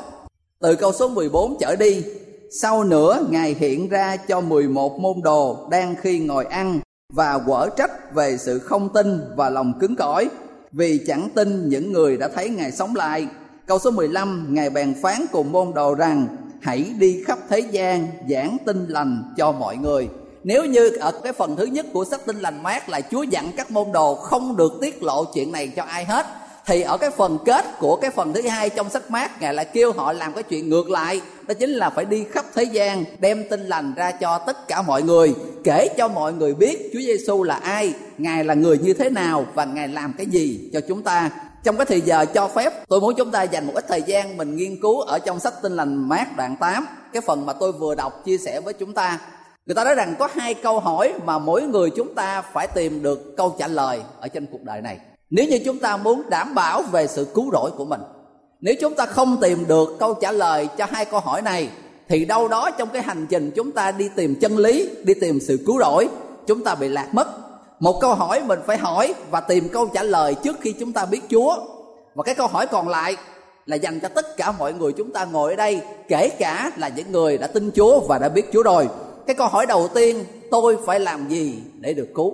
từ 0.62 0.76
câu 0.76 0.92
số 0.92 1.10
14 1.10 1.58
trở 1.60 1.76
đi, 1.76 2.04
sau 2.62 2.84
nữa 2.84 3.20
ngài 3.30 3.54
hiện 3.54 3.90
ra 3.90 4.18
cho 4.18 4.42
11 4.42 5.00
môn 5.00 5.22
đồ 5.24 5.68
đang 5.72 5.96
khi 6.02 6.20
ngồi 6.20 6.46
ăn 6.46 6.80
và 7.14 7.40
quở 7.48 7.70
trách 7.78 8.14
về 8.14 8.38
sự 8.38 8.60
không 8.60 8.90
tin 8.94 9.22
và 9.36 9.50
lòng 9.50 9.74
cứng 9.80 9.96
cỏi 9.96 10.30
vì 10.72 11.00
chẳng 11.08 11.30
tin 11.36 11.70
những 11.70 11.92
người 11.92 12.18
đã 12.18 12.28
thấy 12.28 12.50
Ngài 12.50 12.72
sống 12.72 12.96
lại. 12.96 13.28
Câu 13.66 13.80
số 13.80 13.92
15, 13.92 14.48
Ngài 14.50 14.70
bèn 14.70 14.96
phán 15.02 15.26
cùng 15.32 15.52
môn 15.52 15.74
đồ 15.76 15.96
rằng 15.96 16.28
hãy 16.62 16.94
đi 17.00 17.24
khắp 17.28 17.40
thế 17.50 17.60
gian 17.60 18.08
giảng 18.30 18.58
tin 18.66 18.86
lành 18.88 19.34
cho 19.38 19.52
mọi 19.52 19.78
người. 19.78 20.10
Nếu 20.44 20.66
như 20.66 20.90
ở 20.90 21.12
cái 21.24 21.34
phần 21.34 21.56
thứ 21.56 21.66
nhất 21.66 21.86
của 21.94 22.06
sách 22.06 22.26
tin 22.26 22.40
lành 22.40 22.64
mát 22.64 22.90
là 22.90 23.02
Chúa 23.02 23.24
dặn 23.24 23.52
các 23.58 23.72
môn 23.72 23.92
đồ 23.92 24.16
không 24.16 24.58
được 24.58 24.74
tiết 24.82 25.04
lộ 25.04 25.26
chuyện 25.34 25.52
này 25.52 25.68
cho 25.76 25.84
ai 25.84 26.06
hết 26.06 26.26
thì 26.66 26.82
ở 26.82 26.98
cái 26.98 27.10
phần 27.10 27.38
kết 27.46 27.66
của 27.80 27.96
cái 27.96 28.12
phần 28.12 28.34
thứ 28.34 28.42
hai 28.42 28.70
trong 28.70 28.90
sách 28.90 29.12
mát 29.12 29.42
ngài 29.42 29.54
lại 29.54 29.66
kêu 29.74 29.92
họ 29.92 30.14
làm 30.14 30.34
cái 30.34 30.44
chuyện 30.44 30.70
ngược 30.70 30.90
lại 30.90 31.22
đó 31.50 31.56
chính 31.60 31.70
là 31.70 31.90
phải 31.90 32.06
đi 32.06 32.24
khắp 32.32 32.46
thế 32.56 32.64
gian, 32.64 33.06
đem 33.20 33.50
tin 33.50 33.66
lành 33.66 33.94
ra 33.96 34.12
cho 34.12 34.38
tất 34.38 34.68
cả 34.68 34.82
mọi 34.82 35.04
người, 35.04 35.36
kể 35.64 35.88
cho 35.98 36.08
mọi 36.08 36.34
người 36.34 36.54
biết 36.54 36.90
Chúa 36.94 37.00
Giêsu 37.00 37.44
là 37.44 37.56
ai, 37.56 37.94
ngài 38.18 38.44
là 38.44 38.54
người 38.54 38.78
như 38.78 38.94
thế 38.94 39.10
nào 39.10 39.46
và 39.54 39.66
ngài 39.66 39.88
làm 39.88 40.14
cái 40.18 40.26
gì 40.26 40.70
cho 40.74 40.82
chúng 40.88 41.04
ta. 41.04 41.30
Trong 41.64 41.78
cái 41.78 41.86
thời 41.86 42.02
giờ 42.02 42.26
cho 42.26 42.48
phép, 42.48 42.74
tôi 42.88 43.02
muốn 43.02 43.16
chúng 43.18 43.32
ta 43.32 43.44
dành 43.44 43.68
một 43.68 43.74
ít 43.76 43.86
thời 43.88 44.02
gian 44.02 44.38
mình 44.38 44.56
nghiên 44.56 44.82
cứu 44.82 45.02
ở 45.02 45.20
trong 45.20 45.40
sách 45.40 45.54
tin 45.62 45.76
lành 45.76 46.10
mát 46.10 46.38
đoạn 46.38 46.56
8 46.60 46.88
cái 47.14 47.22
phần 47.22 47.46
mà 47.46 47.54
tôi 47.54 47.72
vừa 47.72 47.96
đọc 47.96 48.26
chia 48.26 48.38
sẻ 48.38 48.62
với 48.62 48.74
chúng 48.74 48.94
ta. 48.94 49.20
Người 49.66 49.76
ta 49.76 49.84
nói 49.84 49.96
rằng 49.96 50.16
có 50.20 50.30
hai 50.34 50.54
câu 50.54 50.80
hỏi 50.80 51.14
mà 51.26 51.40
mỗi 51.40 51.62
người 51.62 51.90
chúng 51.96 52.16
ta 52.16 52.42
phải 52.42 52.68
tìm 52.68 53.04
được 53.04 53.38
câu 53.38 53.56
trả 53.60 53.68
lời 53.68 54.02
ở 54.20 54.28
trên 54.28 54.46
cuộc 54.52 54.64
đời 54.64 54.82
này. 54.82 55.00
Nếu 55.30 55.46
như 55.46 55.60
chúng 55.66 55.80
ta 55.80 55.98
muốn 55.98 56.30
đảm 56.30 56.56
bảo 56.56 56.82
về 56.82 57.08
sự 57.08 57.28
cứu 57.34 57.50
rỗi 57.52 57.72
của 57.78 57.86
mình 57.86 58.02
nếu 58.62 58.76
chúng 58.82 58.94
ta 58.96 59.06
không 59.06 59.38
tìm 59.42 59.68
được 59.68 59.96
câu 60.00 60.14
trả 60.14 60.32
lời 60.32 60.68
cho 60.78 60.86
hai 60.90 61.06
câu 61.06 61.20
hỏi 61.20 61.42
này, 61.42 61.70
thì 62.08 62.26
đâu 62.26 62.48
đó 62.48 62.72
trong 62.72 62.90
cái 62.90 63.02
hành 63.02 63.28
trình 63.30 63.52
chúng 63.56 63.72
ta 63.72 63.92
đi 63.92 64.10
tìm 64.16 64.36
chân 64.36 64.58
lý, 64.58 64.90
đi 65.04 65.14
tìm 65.14 65.40
sự 65.40 65.60
cứu 65.66 65.80
rỗi, 65.80 66.10
chúng 66.48 66.64
ta 66.64 66.76
bị 66.76 66.88
lạc 66.88 67.08
mất. 67.14 67.28
Một 67.80 68.02
câu 68.02 68.14
hỏi 68.14 68.42
mình 68.46 68.60
phải 68.66 68.78
hỏi 68.78 69.14
và 69.32 69.42
tìm 69.42 69.70
câu 69.70 69.88
trả 69.94 70.04
lời 70.04 70.36
trước 70.44 70.58
khi 70.62 70.74
chúng 70.80 70.94
ta 70.94 71.06
biết 71.06 71.22
chúa. 71.30 71.56
Và 72.16 72.24
cái 72.24 72.36
câu 72.36 72.48
hỏi 72.48 72.68
còn 72.68 72.88
lại 72.88 73.18
là 73.66 73.76
dành 73.76 74.00
cho 74.00 74.08
tất 74.08 74.38
cả 74.38 74.52
mọi 74.52 74.74
người 74.74 74.94
chúng 74.94 75.12
ta 75.12 75.26
ngồi 75.26 75.52
ở 75.52 75.56
đây, 75.56 75.82
kể 76.08 76.30
cả 76.30 76.72
là 76.78 76.90
những 76.96 77.12
người 77.12 77.38
đã 77.38 77.48
tin 77.48 77.72
chúa 77.76 78.00
và 78.00 78.18
đã 78.18 78.30
biết 78.30 78.46
chúa 78.54 78.64
rồi. 78.64 78.90
Cái 79.28 79.36
câu 79.36 79.48
hỏi 79.48 79.66
đầu 79.66 79.88
tiên, 79.88 80.24
tôi 80.52 80.78
phải 80.86 81.00
làm 81.00 81.30
gì 81.30 81.60
để 81.80 81.94
được 81.94 82.08
cứu? 82.16 82.34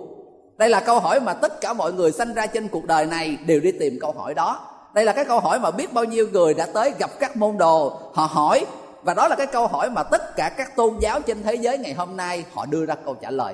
Đây 0.58 0.70
là 0.70 0.79
câu 0.79 1.00
hỏi 1.00 1.20
mà 1.20 1.34
tất 1.34 1.62
cả 1.62 1.74
mọi 1.74 1.94
người 1.94 2.12
sanh 2.12 2.34
ra 2.34 2.48
trên 2.48 2.67
cuộc 2.67 2.86
đời 2.86 3.05
này 3.05 3.38
đều 3.46 3.60
đi 3.60 3.72
tìm 3.72 3.98
câu 4.01 4.12
hỏi 4.12 4.34
đó 4.34 4.75
đây 4.95 5.05
là 5.05 5.13
cái 5.13 5.25
câu 5.25 5.39
hỏi 5.39 5.59
mà 5.59 5.71
biết 5.71 5.93
bao 5.93 6.03
nhiêu 6.03 6.27
người 6.31 6.53
đã 6.53 6.65
tới 6.65 6.93
gặp 6.99 7.11
các 7.19 7.37
môn 7.37 7.57
đồ. 7.57 7.93
Họ 8.13 8.25
hỏi 8.25 8.65
và 9.03 9.13
đó 9.13 9.27
là 9.27 9.35
cái 9.35 9.47
câu 9.47 9.67
hỏi 9.67 9.89
mà 9.89 10.03
tất 10.03 10.35
cả 10.35 10.49
các 10.49 10.75
tôn 10.75 10.97
giáo 10.99 11.21
trên 11.21 11.43
thế 11.43 11.55
giới 11.55 11.77
ngày 11.77 11.93
hôm 11.93 12.17
nay 12.17 12.45
họ 12.53 12.65
đưa 12.65 12.85
ra 12.85 12.95
câu 13.05 13.15
trả 13.21 13.31
lời. 13.31 13.53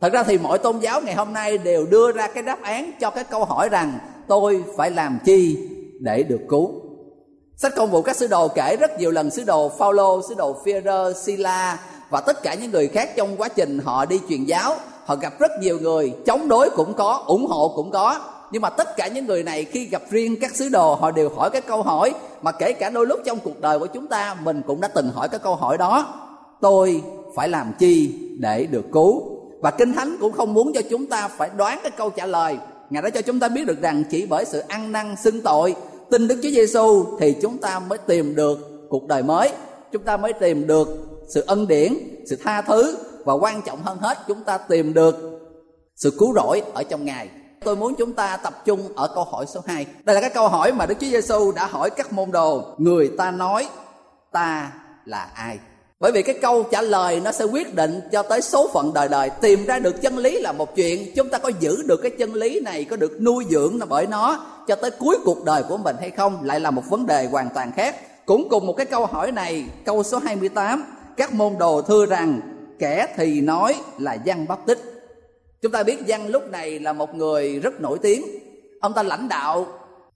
Thật 0.00 0.12
ra 0.12 0.22
thì 0.22 0.38
mọi 0.38 0.58
tôn 0.58 0.78
giáo 0.78 1.00
ngày 1.00 1.14
hôm 1.14 1.32
nay 1.32 1.58
đều 1.58 1.86
đưa 1.86 2.12
ra 2.12 2.28
cái 2.28 2.42
đáp 2.42 2.62
án 2.62 2.90
cho 3.00 3.10
cái 3.10 3.24
câu 3.24 3.44
hỏi 3.44 3.68
rằng 3.68 3.98
tôi 4.28 4.64
phải 4.76 4.90
làm 4.90 5.18
chi 5.24 5.68
để 6.00 6.22
được 6.22 6.40
cứu? 6.48 6.70
Sách 7.56 7.72
công 7.76 7.90
vụ 7.90 8.02
các 8.02 8.16
sứ 8.16 8.26
đồ 8.26 8.48
kể 8.48 8.76
rất 8.80 8.98
nhiều 8.98 9.10
lần 9.10 9.30
sứ 9.30 9.44
đồ 9.44 9.68
Phaolô, 9.68 10.22
sứ 10.28 10.34
đồ 10.34 10.56
Phi-rơ, 10.64 11.12
Sila 11.12 11.78
và 12.10 12.20
tất 12.20 12.42
cả 12.42 12.54
những 12.54 12.70
người 12.70 12.88
khác 12.88 13.10
trong 13.16 13.36
quá 13.36 13.48
trình 13.48 13.78
họ 13.78 14.04
đi 14.04 14.20
truyền 14.28 14.44
giáo. 14.44 14.76
Họ 15.04 15.16
gặp 15.16 15.32
rất 15.38 15.50
nhiều 15.60 15.78
người 15.80 16.14
chống 16.26 16.48
đối 16.48 16.70
cũng 16.70 16.94
có 16.94 17.22
ủng 17.26 17.46
hộ 17.46 17.72
cũng 17.76 17.90
có 17.90 18.20
nhưng 18.50 18.62
mà 18.62 18.70
tất 18.70 18.96
cả 18.96 19.08
những 19.08 19.26
người 19.26 19.42
này 19.42 19.64
khi 19.64 19.84
gặp 19.84 20.02
riêng 20.10 20.40
các 20.40 20.54
sứ 20.54 20.68
đồ, 20.68 20.94
họ 20.94 21.10
đều 21.10 21.28
hỏi 21.28 21.50
cái 21.50 21.60
câu 21.60 21.82
hỏi 21.82 22.14
mà 22.42 22.52
kể 22.52 22.72
cả 22.72 22.90
đôi 22.90 23.06
lúc 23.06 23.20
trong 23.24 23.38
cuộc 23.44 23.60
đời 23.60 23.78
của 23.78 23.86
chúng 23.86 24.06
ta, 24.06 24.36
mình 24.42 24.62
cũng 24.66 24.80
đã 24.80 24.88
từng 24.88 25.10
hỏi 25.10 25.28
cái 25.28 25.40
câu 25.40 25.54
hỏi 25.54 25.78
đó. 25.78 26.14
Tôi 26.60 27.02
phải 27.36 27.48
làm 27.48 27.72
chi 27.78 28.14
để 28.38 28.66
được 28.66 28.84
cứu? 28.92 29.22
Và 29.60 29.70
kinh 29.70 29.92
thánh 29.92 30.16
cũng 30.20 30.32
không 30.32 30.54
muốn 30.54 30.72
cho 30.72 30.80
chúng 30.90 31.06
ta 31.06 31.28
phải 31.28 31.50
đoán 31.56 31.78
cái 31.82 31.90
câu 31.96 32.10
trả 32.10 32.26
lời. 32.26 32.58
Ngài 32.90 33.02
đã 33.02 33.10
cho 33.10 33.22
chúng 33.22 33.40
ta 33.40 33.48
biết 33.48 33.66
được 33.66 33.80
rằng 33.80 34.04
chỉ 34.10 34.26
bởi 34.26 34.44
sự 34.44 34.60
ăn 34.68 34.92
năn, 34.92 35.14
xưng 35.24 35.42
tội, 35.42 35.74
tin 36.10 36.28
đức 36.28 36.40
chúa 36.42 36.50
giêsu 36.50 37.04
thì 37.20 37.36
chúng 37.42 37.58
ta 37.58 37.78
mới 37.78 37.98
tìm 37.98 38.34
được 38.34 38.86
cuộc 38.88 39.06
đời 39.06 39.22
mới. 39.22 39.50
Chúng 39.92 40.02
ta 40.02 40.16
mới 40.16 40.32
tìm 40.32 40.66
được 40.66 40.88
sự 41.34 41.44
ân 41.46 41.68
điển, 41.68 41.94
sự 42.30 42.36
tha 42.44 42.62
thứ 42.62 42.96
và 43.24 43.32
quan 43.32 43.62
trọng 43.62 43.82
hơn 43.82 43.98
hết, 43.98 44.18
chúng 44.28 44.42
ta 44.42 44.58
tìm 44.58 44.94
được 44.94 45.40
sự 45.96 46.12
cứu 46.18 46.34
rỗi 46.34 46.62
ở 46.74 46.82
trong 46.82 47.04
ngài 47.04 47.28
tôi 47.64 47.76
muốn 47.76 47.94
chúng 47.94 48.12
ta 48.12 48.36
tập 48.36 48.64
trung 48.64 48.80
ở 48.96 49.08
câu 49.14 49.24
hỏi 49.24 49.46
số 49.46 49.60
2 49.66 49.86
đây 50.04 50.14
là 50.14 50.20
cái 50.20 50.30
câu 50.30 50.48
hỏi 50.48 50.72
mà 50.72 50.86
đức 50.86 50.94
chúa 51.00 51.06
giêsu 51.06 51.52
đã 51.52 51.66
hỏi 51.66 51.90
các 51.90 52.12
môn 52.12 52.30
đồ. 52.30 52.62
Người 52.78 53.10
ta 53.18 53.30
nói, 53.30 53.68
ta 54.32 54.72
là 55.04 55.28
ai? 55.34 55.58
Bởi 56.00 56.12
vì 56.12 56.22
cái 56.22 56.38
câu 56.42 56.62
trả 56.62 56.82
lời 56.82 57.20
nó 57.24 57.32
sẽ 57.32 57.44
quyết 57.44 57.74
định 57.74 58.00
cho 58.12 58.22
tới 58.22 58.42
số 58.42 58.70
phận 58.72 58.92
đời 58.94 59.08
đời. 59.08 59.30
Tìm 59.30 59.66
ra 59.66 59.78
được 59.78 60.02
chân 60.02 60.18
lý 60.18 60.40
là 60.40 60.52
một 60.52 60.76
chuyện. 60.76 61.12
Chúng 61.16 61.28
ta 61.28 61.38
có 61.38 61.50
giữ 61.60 61.82
được 61.86 62.00
cái 62.02 62.10
chân 62.18 62.34
lý 62.34 62.60
này, 62.60 62.84
có 62.84 62.96
được 62.96 63.20
nuôi 63.20 63.44
dưỡng 63.50 63.78
bởi 63.88 64.06
nó 64.06 64.46
cho 64.68 64.76
tới 64.76 64.90
cuối 64.90 65.18
cuộc 65.24 65.44
đời 65.44 65.62
của 65.68 65.76
mình 65.76 65.96
hay 66.00 66.10
không 66.10 66.44
lại 66.44 66.60
là 66.60 66.70
một 66.70 66.82
vấn 66.90 67.06
đề 67.06 67.26
hoàn 67.26 67.48
toàn 67.54 67.72
khác. 67.72 67.96
Cũng 68.26 68.48
cùng 68.50 68.66
một 68.66 68.74
cái 68.76 68.86
câu 68.86 69.06
hỏi 69.06 69.32
này, 69.32 69.64
câu 69.84 70.02
số 70.02 70.18
28 70.18 70.84
các 71.16 71.34
môn 71.34 71.58
đồ 71.58 71.82
thưa 71.82 72.06
rằng, 72.06 72.40
kẻ 72.78 73.06
thì 73.16 73.40
nói 73.40 73.74
là 73.98 74.14
giăng 74.14 74.46
bắp 74.48 74.66
tích 74.66 74.89
chúng 75.62 75.72
ta 75.72 75.82
biết 75.82 75.98
văn 76.06 76.28
lúc 76.28 76.50
này 76.50 76.78
là 76.78 76.92
một 76.92 77.14
người 77.14 77.58
rất 77.58 77.80
nổi 77.80 77.98
tiếng. 78.02 78.24
Ông 78.80 78.92
ta 78.92 79.02
lãnh 79.02 79.28
đạo 79.28 79.66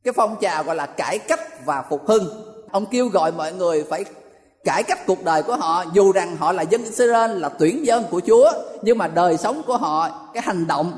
cái 0.05 0.15
phong 0.17 0.37
trào 0.41 0.65
gọi 0.65 0.77
là 0.77 0.87
cải 0.87 1.19
cách 1.19 1.65
và 1.67 1.85
phục 1.91 2.07
hưng. 2.07 2.27
Ông 2.71 2.87
kêu 2.87 3.09
gọi 3.09 3.33
mọi 3.33 3.53
người 3.53 3.85
phải 3.91 4.05
cải 4.65 4.83
cách 4.83 5.07
cuộc 5.07 5.25
đời 5.25 5.43
của 5.43 5.57
họ, 5.57 5.85
dù 5.95 6.13
rằng 6.13 6.37
họ 6.37 6.53
là 6.53 6.63
dân 6.63 6.85
Israel, 6.85 7.39
là 7.39 7.49
tuyển 7.49 7.87
dân 7.87 8.05
của 8.11 8.21
Chúa, 8.27 8.53
nhưng 8.83 8.99
mà 8.99 9.09
đời 9.09 9.37
sống 9.37 9.63
của 9.67 9.77
họ, 9.77 10.31
cái 10.35 10.43
hành 10.47 10.67
động 10.67 10.93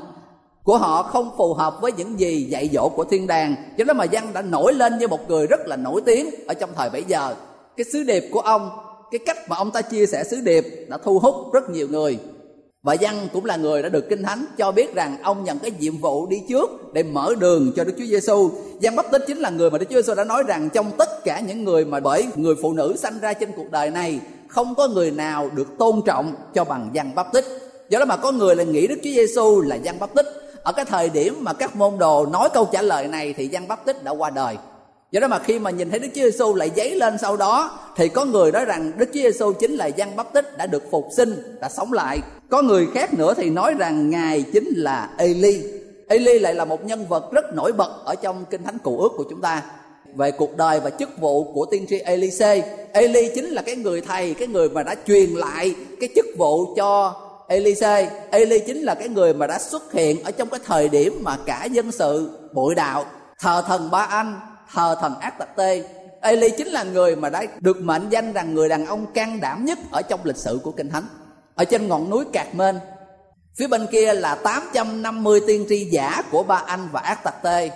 của 0.63 0.77
họ 0.77 1.03
không 1.03 1.31
phù 1.37 1.53
hợp 1.53 1.81
với 1.81 1.91
những 1.91 2.19
gì 2.19 2.47
dạy 2.49 2.69
dỗ 2.73 2.89
của 2.89 3.03
thiên 3.03 3.27
đàng. 3.27 3.55
Cho 3.77 3.83
nên 3.83 3.97
mà 3.97 4.05
văn 4.11 4.33
đã 4.33 4.41
nổi 4.41 4.73
lên 4.73 4.97
như 4.97 5.07
một 5.07 5.29
người 5.29 5.47
rất 5.47 5.67
là 5.67 5.75
nổi 5.75 6.01
tiếng 6.05 6.29
ở 6.47 6.53
trong 6.53 6.69
thời 6.75 6.89
bấy 6.89 7.03
giờ. 7.03 7.35
Cái 7.77 7.85
sứ 7.93 8.03
điệp 8.03 8.23
của 8.31 8.39
ông, 8.39 8.69
cái 9.11 9.19
cách 9.25 9.37
mà 9.49 9.55
ông 9.55 9.71
ta 9.71 9.81
chia 9.81 10.05
sẻ 10.05 10.23
sứ 10.23 10.41
điệp 10.41 10.65
đã 10.87 10.97
thu 10.97 11.19
hút 11.19 11.35
rất 11.53 11.69
nhiều 11.69 11.87
người 11.87 12.19
và 12.87 12.95
văn 13.01 13.27
cũng 13.33 13.45
là 13.45 13.55
người 13.55 13.81
đã 13.81 13.89
được 13.89 14.09
kinh 14.09 14.23
thánh 14.23 14.45
cho 14.57 14.71
biết 14.71 14.95
rằng 14.95 15.17
ông 15.23 15.43
nhận 15.43 15.59
cái 15.59 15.71
nhiệm 15.79 15.97
vụ 15.97 16.27
đi 16.27 16.41
trước 16.49 16.93
để 16.93 17.03
mở 17.03 17.35
đường 17.39 17.71
cho 17.75 17.83
Đức 17.83 17.93
Chúa 17.97 18.05
Giêsu. 18.05 18.51
Giăng 18.79 18.95
Bắp 18.95 19.11
Tích 19.11 19.23
chính 19.27 19.37
là 19.37 19.49
người 19.49 19.71
mà 19.71 19.77
Đức 19.77 19.85
Chúa 19.89 19.95
Giêsu 19.95 20.15
đã 20.15 20.23
nói 20.23 20.43
rằng 20.47 20.69
trong 20.73 20.91
tất 20.97 21.23
cả 21.23 21.39
những 21.39 21.63
người 21.63 21.85
mà 21.85 21.99
bởi 21.99 22.27
người 22.35 22.55
phụ 22.61 22.73
nữ 22.73 22.95
sanh 22.97 23.19
ra 23.19 23.33
trên 23.33 23.51
cuộc 23.55 23.71
đời 23.71 23.89
này, 23.89 24.19
không 24.47 24.75
có 24.75 24.87
người 24.87 25.11
nào 25.11 25.49
được 25.55 25.67
tôn 25.77 26.01
trọng 26.05 26.35
cho 26.53 26.63
bằng 26.63 26.89
Giăng 26.93 27.15
Bắp 27.15 27.33
Tích. 27.33 27.45
Do 27.89 27.99
đó 27.99 28.05
mà 28.05 28.17
có 28.17 28.31
người 28.31 28.55
là 28.55 28.63
nghĩ 28.63 28.87
Đức 28.87 28.95
Chúa 28.95 29.09
Giêsu 29.15 29.61
là 29.61 29.75
Giăng 29.75 29.99
Bắp 29.99 30.13
Tích. 30.13 30.27
Ở 30.63 30.71
cái 30.71 30.85
thời 30.85 31.09
điểm 31.09 31.35
mà 31.39 31.53
các 31.53 31.75
môn 31.75 31.97
đồ 31.97 32.25
nói 32.25 32.49
câu 32.53 32.69
trả 32.71 32.81
lời 32.81 33.07
này 33.07 33.33
thì 33.33 33.47
Giăng 33.47 33.67
Bắp 33.67 33.85
Tích 33.85 34.03
đã 34.03 34.11
qua 34.11 34.29
đời 34.29 34.57
do 35.11 35.19
đó 35.19 35.27
mà 35.27 35.39
khi 35.39 35.59
mà 35.59 35.69
nhìn 35.69 35.89
thấy 35.89 35.99
Đức 35.99 36.07
Chúa 36.15 36.21
Giêsu 36.21 36.55
lại 36.55 36.71
dấy 36.75 36.95
lên 36.95 37.17
sau 37.17 37.37
đó 37.37 37.79
thì 37.95 38.09
có 38.09 38.25
người 38.25 38.51
nói 38.51 38.65
rằng 38.65 38.91
Đức 38.97 39.05
Chúa 39.05 39.19
Giêsu 39.19 39.53
chính 39.53 39.71
là 39.71 39.85
Giăng 39.85 40.15
Báp 40.15 40.33
Tích 40.33 40.57
đã 40.57 40.65
được 40.65 40.83
phục 40.91 41.07
sinh, 41.17 41.57
đã 41.61 41.69
sống 41.69 41.93
lại. 41.93 42.19
Có 42.49 42.61
người 42.61 42.87
khác 42.93 43.13
nữa 43.13 43.33
thì 43.37 43.49
nói 43.49 43.73
rằng 43.73 44.09
Ngài 44.09 44.43
chính 44.53 44.67
là 44.75 45.09
Eli. 45.17 45.63
Eli 46.07 46.39
lại 46.39 46.55
là 46.55 46.65
một 46.65 46.85
nhân 46.85 47.05
vật 47.09 47.31
rất 47.31 47.53
nổi 47.53 47.71
bật 47.71 47.91
ở 48.05 48.15
trong 48.15 48.45
kinh 48.49 48.63
thánh 48.63 48.77
cụ 48.79 48.99
ước 48.99 49.11
của 49.17 49.25
chúng 49.29 49.41
ta 49.41 49.63
về 50.15 50.31
cuộc 50.31 50.57
đời 50.57 50.79
và 50.79 50.89
chức 50.89 51.09
vụ 51.19 51.53
của 51.53 51.65
tiên 51.65 51.85
tri 51.89 51.99
Elise. 51.99 52.77
Eli 52.93 53.29
chính 53.35 53.45
là 53.45 53.61
cái 53.61 53.75
người 53.75 54.01
thầy, 54.01 54.33
cái 54.33 54.47
người 54.47 54.69
mà 54.69 54.83
đã 54.83 54.95
truyền 55.07 55.29
lại 55.29 55.75
cái 55.99 56.09
chức 56.15 56.25
vụ 56.37 56.75
cho 56.75 57.13
Elise. 57.47 58.09
Eli 58.31 58.59
chính 58.59 58.77
là 58.77 58.95
cái 58.95 59.09
người 59.09 59.33
mà 59.33 59.47
đã 59.47 59.59
xuất 59.59 59.93
hiện 59.93 60.23
ở 60.23 60.31
trong 60.31 60.49
cái 60.49 60.59
thời 60.65 60.89
điểm 60.89 61.19
mà 61.21 61.37
cả 61.45 61.65
dân 61.65 61.91
sự 61.91 62.29
bội 62.53 62.75
đạo 62.75 63.05
thờ 63.39 63.63
thần 63.67 63.91
ba 63.91 63.99
anh 63.99 64.39
thờ 64.73 64.95
thần 65.01 65.19
ác 65.19 65.39
tặc 65.39 65.55
tê 65.55 65.83
Eli 66.21 66.49
chính 66.57 66.67
là 66.67 66.83
người 66.83 67.15
mà 67.15 67.29
đã 67.29 67.43
được 67.59 67.81
mệnh 67.81 68.09
danh 68.09 68.33
rằng 68.33 68.53
người 68.53 68.69
đàn 68.69 68.85
ông 68.85 69.05
can 69.13 69.39
đảm 69.41 69.65
nhất 69.65 69.79
ở 69.91 70.01
trong 70.01 70.19
lịch 70.23 70.37
sử 70.37 70.59
của 70.63 70.71
Kinh 70.71 70.89
Thánh. 70.89 71.03
Ở 71.55 71.65
trên 71.65 71.87
ngọn 71.87 72.09
núi 72.09 72.25
Cạc 72.33 72.55
Mên, 72.55 72.79
phía 73.57 73.67
bên 73.67 73.87
kia 73.91 74.13
là 74.13 74.35
850 74.35 75.41
tiên 75.47 75.65
tri 75.69 75.85
giả 75.85 76.21
của 76.31 76.43
Ba 76.43 76.55
Anh 76.55 76.89
và 76.91 76.99
ác 76.99 77.23
tặc 77.23 77.43
tê. 77.43 77.69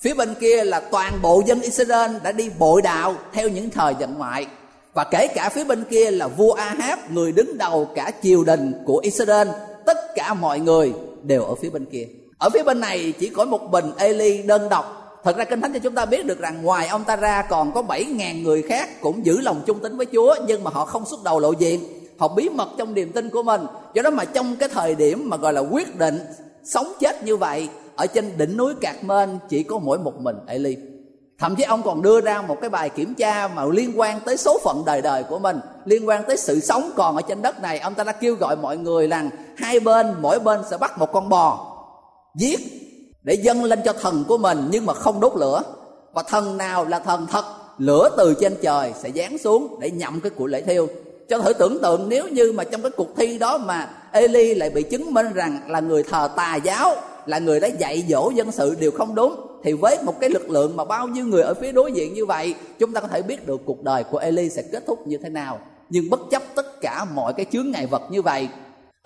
Phía 0.00 0.14
bên 0.14 0.34
kia 0.40 0.64
là 0.64 0.80
toàn 0.80 1.18
bộ 1.22 1.42
dân 1.46 1.60
Israel 1.60 2.10
đã 2.22 2.32
đi 2.32 2.50
bội 2.58 2.82
đạo 2.82 3.14
theo 3.32 3.48
những 3.48 3.70
thời 3.70 3.94
vận 3.94 4.14
ngoại. 4.18 4.46
Và 4.94 5.04
kể 5.04 5.28
cả 5.34 5.48
phía 5.48 5.64
bên 5.64 5.84
kia 5.90 6.10
là 6.10 6.28
vua 6.28 6.52
Ahab, 6.52 6.98
người 7.10 7.32
đứng 7.32 7.58
đầu 7.58 7.88
cả 7.94 8.10
triều 8.22 8.44
đình 8.44 8.72
của 8.86 8.98
Israel. 8.98 9.48
Tất 9.86 9.96
cả 10.14 10.34
mọi 10.34 10.60
người 10.60 10.92
đều 11.22 11.42
ở 11.44 11.54
phía 11.54 11.70
bên 11.70 11.84
kia. 11.84 12.06
Ở 12.38 12.50
phía 12.54 12.62
bên 12.62 12.80
này 12.80 13.12
chỉ 13.18 13.28
có 13.28 13.44
một 13.44 13.70
bình 13.70 13.92
Eli 13.98 14.42
đơn 14.42 14.68
độc 14.68 14.95
Thật 15.26 15.36
ra 15.36 15.44
Kinh 15.44 15.60
Thánh 15.60 15.72
cho 15.72 15.78
chúng 15.78 15.94
ta 15.94 16.04
biết 16.04 16.26
được 16.26 16.38
rằng 16.38 16.62
ngoài 16.62 16.88
ông 16.88 17.04
ta 17.04 17.16
ra 17.16 17.42
còn 17.42 17.72
có 17.72 17.82
7.000 17.82 18.42
người 18.42 18.62
khác 18.62 19.00
cũng 19.00 19.26
giữ 19.26 19.40
lòng 19.40 19.62
trung 19.66 19.78
tín 19.82 19.96
với 19.96 20.06
Chúa 20.12 20.36
nhưng 20.46 20.64
mà 20.64 20.70
họ 20.74 20.84
không 20.84 21.06
xuất 21.06 21.24
đầu 21.24 21.40
lộ 21.40 21.52
diện. 21.52 21.80
Họ 22.18 22.28
bí 22.28 22.48
mật 22.48 22.68
trong 22.78 22.94
niềm 22.94 23.12
tin 23.12 23.30
của 23.30 23.42
mình. 23.42 23.66
Do 23.94 24.02
đó 24.02 24.10
mà 24.10 24.24
trong 24.24 24.56
cái 24.56 24.68
thời 24.68 24.94
điểm 24.94 25.30
mà 25.30 25.36
gọi 25.36 25.52
là 25.52 25.60
quyết 25.60 25.98
định 25.98 26.18
sống 26.64 26.92
chết 27.00 27.24
như 27.24 27.36
vậy 27.36 27.68
ở 27.96 28.06
trên 28.06 28.38
đỉnh 28.38 28.56
núi 28.56 28.74
Cạc 28.80 29.04
Mên 29.04 29.38
chỉ 29.48 29.62
có 29.62 29.78
mỗi 29.78 29.98
một 29.98 30.20
mình 30.20 30.36
Eli. 30.46 30.76
Thậm 31.38 31.56
chí 31.56 31.62
ông 31.62 31.82
còn 31.82 32.02
đưa 32.02 32.20
ra 32.20 32.42
một 32.42 32.56
cái 32.60 32.70
bài 32.70 32.90
kiểm 32.90 33.14
tra 33.14 33.48
mà 33.48 33.64
liên 33.64 34.00
quan 34.00 34.20
tới 34.20 34.36
số 34.36 34.58
phận 34.64 34.82
đời 34.86 35.02
đời 35.02 35.22
của 35.22 35.38
mình, 35.38 35.60
liên 35.84 36.08
quan 36.08 36.22
tới 36.28 36.36
sự 36.36 36.60
sống 36.60 36.90
còn 36.96 37.16
ở 37.16 37.22
trên 37.22 37.42
đất 37.42 37.62
này. 37.62 37.78
Ông 37.78 37.94
ta 37.94 38.04
đã 38.04 38.12
kêu 38.12 38.34
gọi 38.34 38.56
mọi 38.56 38.76
người 38.76 39.06
rằng 39.06 39.30
hai 39.56 39.80
bên, 39.80 40.06
mỗi 40.20 40.38
bên 40.38 40.60
sẽ 40.70 40.76
bắt 40.78 40.98
một 40.98 41.12
con 41.12 41.28
bò, 41.28 41.76
giết 42.34 42.85
để 43.26 43.34
dâng 43.34 43.64
lên 43.64 43.80
cho 43.84 43.92
thần 43.92 44.24
của 44.28 44.38
mình, 44.38 44.68
nhưng 44.70 44.86
mà 44.86 44.94
không 44.94 45.20
đốt 45.20 45.32
lửa. 45.36 45.62
Và 46.12 46.22
thần 46.22 46.56
nào 46.56 46.84
là 46.84 46.98
thần 46.98 47.26
thật, 47.30 47.44
lửa 47.78 48.10
từ 48.16 48.34
trên 48.40 48.56
trời 48.62 48.92
sẽ 49.02 49.10
giáng 49.16 49.38
xuống 49.38 49.80
để 49.80 49.90
nhậm 49.90 50.20
cái 50.20 50.30
của 50.30 50.46
lễ 50.46 50.62
thiêu. 50.62 50.88
Cho 51.28 51.38
thử 51.38 51.52
tưởng 51.52 51.78
tượng, 51.82 52.08
nếu 52.08 52.28
như 52.28 52.52
mà 52.52 52.64
trong 52.64 52.82
cái 52.82 52.90
cuộc 52.90 53.16
thi 53.16 53.38
đó 53.38 53.58
mà 53.58 53.90
Eli 54.12 54.54
lại 54.54 54.70
bị 54.70 54.82
chứng 54.82 55.14
minh 55.14 55.26
rằng 55.34 55.60
là 55.68 55.80
người 55.80 56.02
thờ 56.02 56.28
tà 56.36 56.56
giáo, 56.56 56.94
là 57.26 57.38
người 57.38 57.60
đã 57.60 57.68
dạy 57.68 58.04
dỗ 58.08 58.30
dân 58.34 58.52
sự 58.52 58.74
đều 58.80 58.90
không 58.90 59.14
đúng, 59.14 59.36
thì 59.64 59.72
với 59.72 59.98
một 60.02 60.20
cái 60.20 60.30
lực 60.30 60.50
lượng 60.50 60.76
mà 60.76 60.84
bao 60.84 61.08
nhiêu 61.08 61.24
người 61.24 61.42
ở 61.42 61.54
phía 61.54 61.72
đối 61.72 61.92
diện 61.92 62.14
như 62.14 62.26
vậy, 62.26 62.54
chúng 62.78 62.92
ta 62.92 63.00
có 63.00 63.08
thể 63.08 63.22
biết 63.22 63.46
được 63.46 63.60
cuộc 63.64 63.82
đời 63.82 64.04
của 64.04 64.18
Eli 64.18 64.48
sẽ 64.50 64.62
kết 64.72 64.86
thúc 64.86 65.06
như 65.06 65.18
thế 65.22 65.28
nào. 65.28 65.58
Nhưng 65.88 66.10
bất 66.10 66.20
chấp 66.30 66.42
tất 66.54 66.80
cả 66.80 67.06
mọi 67.14 67.32
cái 67.32 67.46
chướng 67.52 67.70
ngại 67.70 67.86
vật 67.86 68.02
như 68.10 68.22
vậy 68.22 68.48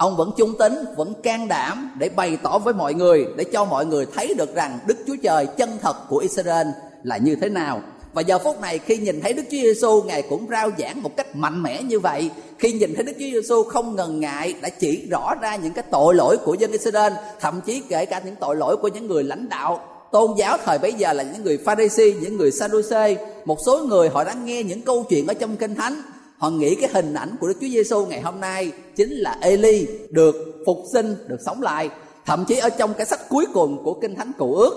ông 0.00 0.16
vẫn 0.16 0.30
trung 0.36 0.58
tính 0.58 0.84
vẫn 0.96 1.14
can 1.22 1.48
đảm 1.48 1.90
để 1.98 2.08
bày 2.08 2.38
tỏ 2.42 2.58
với 2.58 2.74
mọi 2.74 2.94
người 2.94 3.26
để 3.36 3.44
cho 3.44 3.64
mọi 3.64 3.86
người 3.86 4.06
thấy 4.14 4.34
được 4.38 4.54
rằng 4.54 4.78
đức 4.86 4.98
chúa 5.06 5.16
trời 5.22 5.46
chân 5.46 5.70
thật 5.82 5.96
của 6.08 6.18
israel 6.18 6.66
là 7.02 7.16
như 7.16 7.36
thế 7.36 7.48
nào 7.48 7.82
và 8.12 8.22
giờ 8.22 8.38
phút 8.38 8.60
này 8.60 8.78
khi 8.78 8.96
nhìn 8.96 9.20
thấy 9.20 9.32
Đức 9.32 9.42
Chúa 9.42 9.56
Giêsu 9.62 10.02
ngài 10.02 10.22
cũng 10.22 10.46
rao 10.50 10.70
giảng 10.78 11.02
một 11.02 11.16
cách 11.16 11.36
mạnh 11.36 11.62
mẽ 11.62 11.82
như 11.82 12.00
vậy. 12.00 12.30
Khi 12.58 12.72
nhìn 12.72 12.94
thấy 12.94 13.04
Đức 13.04 13.12
Chúa 13.12 13.40
Giêsu 13.40 13.62
không 13.62 13.96
ngần 13.96 14.20
ngại 14.20 14.54
đã 14.60 14.68
chỉ 14.68 15.06
rõ 15.10 15.34
ra 15.40 15.56
những 15.56 15.72
cái 15.72 15.84
tội 15.90 16.14
lỗi 16.14 16.36
của 16.36 16.54
dân 16.54 16.72
Israel, 16.72 17.12
thậm 17.40 17.60
chí 17.60 17.82
kể 17.88 18.06
cả 18.06 18.20
những 18.24 18.36
tội 18.40 18.56
lỗi 18.56 18.76
của 18.76 18.88
những 18.88 19.06
người 19.06 19.24
lãnh 19.24 19.48
đạo 19.48 19.80
tôn 20.12 20.30
giáo 20.38 20.58
thời 20.64 20.78
bấy 20.78 20.92
giờ 20.92 21.12
là 21.12 21.22
những 21.22 21.44
người 21.44 21.58
Pharisee, 21.64 22.12
những 22.12 22.36
người 22.36 22.50
Sadducee. 22.50 23.16
Một 23.44 23.58
số 23.66 23.84
người 23.84 24.08
họ 24.08 24.24
đã 24.24 24.32
nghe 24.32 24.62
những 24.62 24.82
câu 24.82 25.04
chuyện 25.08 25.26
ở 25.26 25.34
trong 25.34 25.56
kinh 25.56 25.74
thánh 25.74 26.02
họ 26.40 26.50
nghĩ 26.50 26.74
cái 26.74 26.90
hình 26.92 27.14
ảnh 27.14 27.36
của 27.40 27.48
Đức 27.48 27.54
Chúa 27.60 27.66
Giêsu 27.68 28.06
ngày 28.06 28.20
hôm 28.20 28.40
nay 28.40 28.72
chính 28.96 29.10
là 29.10 29.36
Eli 29.40 29.86
được 30.10 30.62
phục 30.66 30.78
sinh, 30.92 31.16
được 31.28 31.36
sống 31.46 31.62
lại. 31.62 31.90
Thậm 32.26 32.44
chí 32.44 32.56
ở 32.56 32.70
trong 32.70 32.94
cái 32.94 33.06
sách 33.06 33.28
cuối 33.28 33.46
cùng 33.54 33.84
của 33.84 33.94
Kinh 34.02 34.14
Thánh 34.14 34.32
Cựu 34.38 34.54
Ước, 34.54 34.74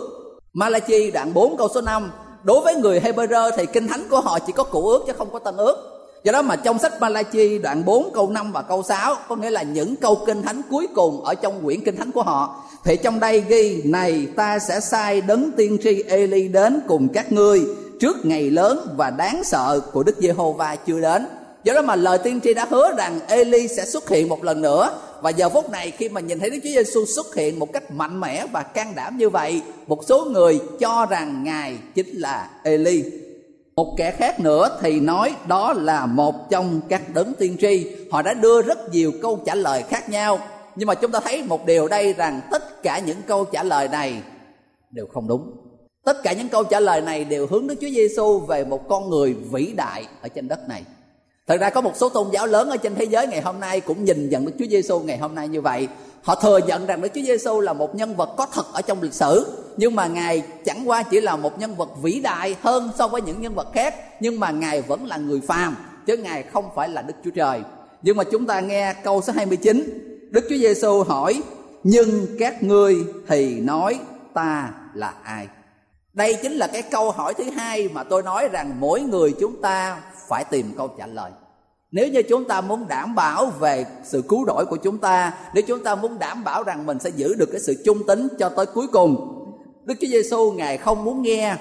Malachi 0.53 1.11
đoạn 1.11 1.33
4 1.33 1.57
câu 1.57 1.67
số 1.73 1.81
5, 1.81 2.11
đối 2.43 2.61
với 2.61 2.75
người 2.75 2.99
Hebrew 2.99 3.51
thì 3.57 3.65
Kinh 3.65 3.87
Thánh 3.87 4.03
của 4.09 4.21
họ 4.21 4.39
chỉ 4.39 4.53
có 4.53 4.63
Cựu 4.63 4.87
Ước 4.87 5.03
chứ 5.07 5.13
không 5.17 5.29
có 5.33 5.39
Tân 5.39 5.57
Ước. 5.57 5.89
Do 6.23 6.31
đó 6.31 6.41
mà 6.41 6.55
trong 6.55 6.79
sách 6.79 7.01
Malachi 7.01 7.57
đoạn 7.57 7.85
4 7.85 8.09
câu 8.13 8.29
5 8.29 8.51
và 8.51 8.61
câu 8.61 8.83
6 8.83 9.15
có 9.27 9.35
nghĩa 9.35 9.49
là 9.49 9.63
những 9.63 9.95
câu 9.95 10.17
kinh 10.25 10.41
thánh 10.41 10.61
cuối 10.69 10.87
cùng 10.95 11.23
ở 11.23 11.35
trong 11.35 11.63
quyển 11.63 11.83
kinh 11.83 11.95
thánh 11.95 12.11
của 12.11 12.23
họ. 12.23 12.63
Thì 12.83 12.97
trong 12.97 13.19
đây 13.19 13.43
ghi 13.47 13.81
này 13.85 14.27
ta 14.35 14.59
sẽ 14.59 14.79
sai 14.79 15.21
đấng 15.21 15.51
tiên 15.57 15.77
tri 15.83 16.03
Eli 16.03 16.47
đến 16.47 16.79
cùng 16.87 17.07
các 17.13 17.31
ngươi 17.31 17.61
trước 17.99 18.25
ngày 18.25 18.49
lớn 18.49 18.87
và 18.97 19.09
đáng 19.09 19.43
sợ 19.43 19.79
của 19.93 20.03
Đức 20.03 20.15
Giê-hô-va 20.17 20.75
chưa 20.75 20.99
đến 20.99 21.25
do 21.63 21.73
đó 21.73 21.81
mà 21.81 21.95
lời 21.95 22.17
tiên 22.17 22.39
tri 22.43 22.53
đã 22.53 22.65
hứa 22.69 22.93
rằng 22.97 23.19
Eli 23.27 23.67
sẽ 23.67 23.85
xuất 23.85 24.09
hiện 24.09 24.29
một 24.29 24.43
lần 24.43 24.61
nữa. 24.61 24.99
Và 25.21 25.29
giờ 25.29 25.49
phút 25.49 25.69
này 25.69 25.91
khi 25.91 26.09
mà 26.09 26.21
nhìn 26.21 26.39
thấy 26.39 26.49
Đức 26.49 26.57
Chúa 26.63 26.69
Giêsu 26.69 27.05
xuất 27.05 27.35
hiện 27.35 27.59
một 27.59 27.73
cách 27.73 27.91
mạnh 27.91 28.19
mẽ 28.19 28.45
và 28.51 28.63
can 28.63 28.95
đảm 28.95 29.17
như 29.17 29.29
vậy, 29.29 29.61
một 29.87 29.99
số 30.05 30.25
người 30.25 30.59
cho 30.79 31.05
rằng 31.09 31.43
Ngài 31.43 31.77
chính 31.95 32.15
là 32.15 32.49
Eli. 32.63 33.03
một 33.75 33.95
kẻ 33.97 34.11
khác 34.11 34.39
nữa 34.39 34.79
thì 34.81 34.99
nói 34.99 35.35
đó 35.47 35.73
là 35.73 36.05
một 36.05 36.49
trong 36.49 36.81
các 36.89 37.13
đấng 37.13 37.33
tiên 37.33 37.57
tri. 37.61 37.87
Họ 38.11 38.21
đã 38.21 38.33
đưa 38.33 38.61
rất 38.61 38.89
nhiều 38.91 39.11
câu 39.21 39.39
trả 39.45 39.55
lời 39.55 39.83
khác 39.89 40.09
nhau. 40.09 40.39
Nhưng 40.75 40.87
mà 40.87 40.95
chúng 40.95 41.11
ta 41.11 41.19
thấy 41.19 41.43
một 41.43 41.65
điều 41.65 41.87
đây 41.87 42.13
rằng 42.13 42.41
tất 42.51 42.83
cả 42.83 42.99
những 42.99 43.21
câu 43.27 43.45
trả 43.45 43.63
lời 43.63 43.87
này 43.87 44.21
đều 44.91 45.07
không 45.13 45.27
đúng. 45.27 45.51
Tất 46.05 46.23
cả 46.23 46.33
những 46.33 46.49
câu 46.49 46.63
trả 46.63 46.79
lời 46.79 47.01
này 47.01 47.23
đều 47.23 47.47
hướng 47.47 47.67
đến 47.67 47.77
Chúa 47.81 47.89
Giêsu 47.89 48.39
về 48.39 48.65
một 48.65 48.89
con 48.89 49.09
người 49.09 49.35
vĩ 49.51 49.73
đại 49.75 50.07
ở 50.21 50.27
trên 50.27 50.47
đất 50.47 50.69
này 50.69 50.83
thật 51.47 51.57
ra 51.61 51.69
có 51.69 51.81
một 51.81 51.91
số 51.95 52.09
tôn 52.09 52.27
giáo 52.31 52.47
lớn 52.47 52.69
ở 52.69 52.77
trên 52.77 52.95
thế 52.95 53.05
giới 53.05 53.27
ngày 53.27 53.41
hôm 53.41 53.59
nay 53.59 53.81
cũng 53.81 54.05
nhìn 54.05 54.29
nhận 54.29 54.45
Đức 54.45 54.51
Chúa 54.59 54.65
Giêsu 54.69 54.99
ngày 54.99 55.17
hôm 55.17 55.35
nay 55.35 55.47
như 55.47 55.61
vậy. 55.61 55.87
Họ 56.23 56.35
thừa 56.35 56.57
nhận 56.57 56.85
rằng 56.85 57.01
Đức 57.01 57.09
Chúa 57.15 57.21
Giêsu 57.21 57.59
là 57.59 57.73
một 57.73 57.95
nhân 57.95 58.15
vật 58.15 58.29
có 58.37 58.45
thật 58.53 58.65
ở 58.73 58.81
trong 58.81 59.01
lịch 59.01 59.13
sử, 59.13 59.57
nhưng 59.77 59.95
mà 59.95 60.07
ngài 60.07 60.43
chẳng 60.65 60.89
qua 60.89 61.03
chỉ 61.03 61.21
là 61.21 61.35
một 61.35 61.59
nhân 61.59 61.75
vật 61.75 61.89
vĩ 62.01 62.19
đại 62.19 62.55
hơn 62.61 62.89
so 62.97 63.07
với 63.07 63.21
những 63.21 63.41
nhân 63.41 63.55
vật 63.55 63.67
khác, 63.73 63.95
nhưng 64.19 64.39
mà 64.39 64.51
ngài 64.51 64.81
vẫn 64.81 65.05
là 65.05 65.17
người 65.17 65.41
phàm, 65.47 65.75
chứ 66.05 66.17
ngài 66.17 66.43
không 66.43 66.69
phải 66.75 66.89
là 66.89 67.01
Đức 67.01 67.13
Chúa 67.23 67.31
Trời. 67.31 67.61
Nhưng 68.01 68.17
mà 68.17 68.23
chúng 68.23 68.45
ta 68.45 68.59
nghe 68.59 68.93
câu 69.03 69.21
số 69.21 69.33
29 69.35 70.29
Đức 70.31 70.45
Chúa 70.49 70.57
Giêsu 70.57 71.03
hỏi, 71.03 71.41
nhưng 71.83 72.27
các 72.39 72.63
ngươi 72.63 72.97
thì 73.27 73.59
nói 73.59 73.99
ta 74.33 74.69
là 74.93 75.13
ai? 75.23 75.47
Đây 76.13 76.37
chính 76.41 76.51
là 76.51 76.67
cái 76.67 76.81
câu 76.81 77.11
hỏi 77.11 77.33
thứ 77.33 77.43
hai 77.43 77.89
mà 77.93 78.03
tôi 78.03 78.23
nói 78.23 78.47
rằng 78.51 78.79
mỗi 78.79 79.01
người 79.01 79.33
chúng 79.39 79.61
ta 79.61 80.01
phải 80.27 80.43
tìm 80.43 80.71
câu 80.77 80.87
trả 80.87 81.07
lời. 81.07 81.31
Nếu 81.91 82.07
như 82.07 82.21
chúng 82.23 82.47
ta 82.47 82.61
muốn 82.61 82.87
đảm 82.87 83.15
bảo 83.15 83.45
về 83.45 83.85
sự 84.03 84.21
cứu 84.21 84.45
rỗi 84.47 84.65
của 84.65 84.77
chúng 84.77 84.97
ta, 84.97 85.33
nếu 85.53 85.63
chúng 85.67 85.83
ta 85.83 85.95
muốn 85.95 86.19
đảm 86.19 86.43
bảo 86.43 86.63
rằng 86.63 86.85
mình 86.85 86.99
sẽ 86.99 87.09
giữ 87.09 87.33
được 87.33 87.49
cái 87.51 87.61
sự 87.61 87.81
trung 87.85 87.97
tín 88.07 88.27
cho 88.39 88.49
tới 88.49 88.65
cuối 88.65 88.87
cùng, 88.87 89.39
đức 89.85 89.93
chúa 90.01 90.07
giêsu 90.07 90.51
ngài 90.51 90.77
không 90.77 91.03
muốn 91.03 91.21
nghe 91.21 91.55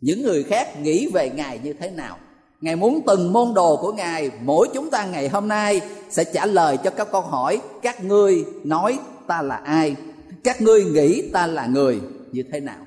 những 0.00 0.22
người 0.22 0.42
khác 0.42 0.80
nghĩ 0.80 1.10
về 1.14 1.30
ngài 1.30 1.58
như 1.58 1.72
thế 1.72 1.90
nào. 1.90 2.16
Ngài 2.60 2.76
muốn 2.76 3.00
từng 3.06 3.32
môn 3.32 3.54
đồ 3.54 3.76
của 3.76 3.92
ngài 3.92 4.30
mỗi 4.42 4.68
chúng 4.74 4.90
ta 4.90 5.06
ngày 5.06 5.28
hôm 5.28 5.48
nay 5.48 5.80
sẽ 6.10 6.24
trả 6.24 6.46
lời 6.46 6.76
cho 6.76 6.90
các 6.90 7.08
câu 7.12 7.20
hỏi, 7.20 7.60
các 7.82 8.04
ngươi 8.04 8.44
nói 8.64 8.98
ta 9.26 9.42
là 9.42 9.56
ai? 9.56 9.96
Các 10.44 10.60
ngươi 10.60 10.84
nghĩ 10.84 11.30
ta 11.32 11.46
là 11.46 11.66
người 11.66 12.00
như 12.32 12.42
thế 12.52 12.60
nào? 12.60 12.86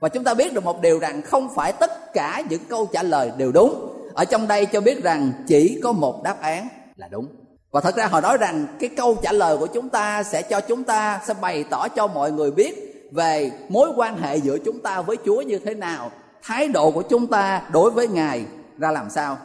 Và 0.00 0.08
chúng 0.08 0.24
ta 0.24 0.34
biết 0.34 0.54
được 0.54 0.64
một 0.64 0.80
điều 0.82 0.98
rằng 0.98 1.22
không 1.22 1.48
phải 1.54 1.72
tất 1.72 2.12
cả 2.12 2.42
những 2.50 2.62
câu 2.68 2.86
trả 2.92 3.02
lời 3.02 3.32
đều 3.36 3.52
đúng 3.52 3.89
ở 4.14 4.24
trong 4.24 4.48
đây 4.48 4.66
cho 4.66 4.80
biết 4.80 5.02
rằng 5.02 5.32
chỉ 5.46 5.80
có 5.82 5.92
một 5.92 6.22
đáp 6.22 6.40
án 6.40 6.68
là 6.96 7.08
đúng. 7.08 7.26
Và 7.70 7.80
thật 7.80 7.96
ra 7.96 8.06
họ 8.06 8.20
nói 8.20 8.36
rằng 8.36 8.66
cái 8.80 8.90
câu 8.96 9.16
trả 9.22 9.32
lời 9.32 9.56
của 9.56 9.66
chúng 9.66 9.88
ta 9.88 10.22
sẽ 10.22 10.42
cho 10.42 10.60
chúng 10.60 10.84
ta, 10.84 11.20
sẽ 11.26 11.34
bày 11.40 11.64
tỏ 11.64 11.88
cho 11.88 12.06
mọi 12.06 12.32
người 12.32 12.50
biết 12.50 12.90
về 13.12 13.50
mối 13.68 13.90
quan 13.96 14.16
hệ 14.16 14.36
giữa 14.36 14.58
chúng 14.58 14.78
ta 14.78 15.02
với 15.02 15.16
chúa 15.24 15.40
như 15.42 15.58
thế 15.58 15.74
nào, 15.74 16.10
thái 16.42 16.68
độ 16.68 16.90
của 16.90 17.02
chúng 17.02 17.26
ta 17.26 17.62
đối 17.72 17.90
với 17.90 18.08
ngài 18.08 18.44
ra 18.78 18.90
làm 18.90 19.10
sao. 19.10 19.38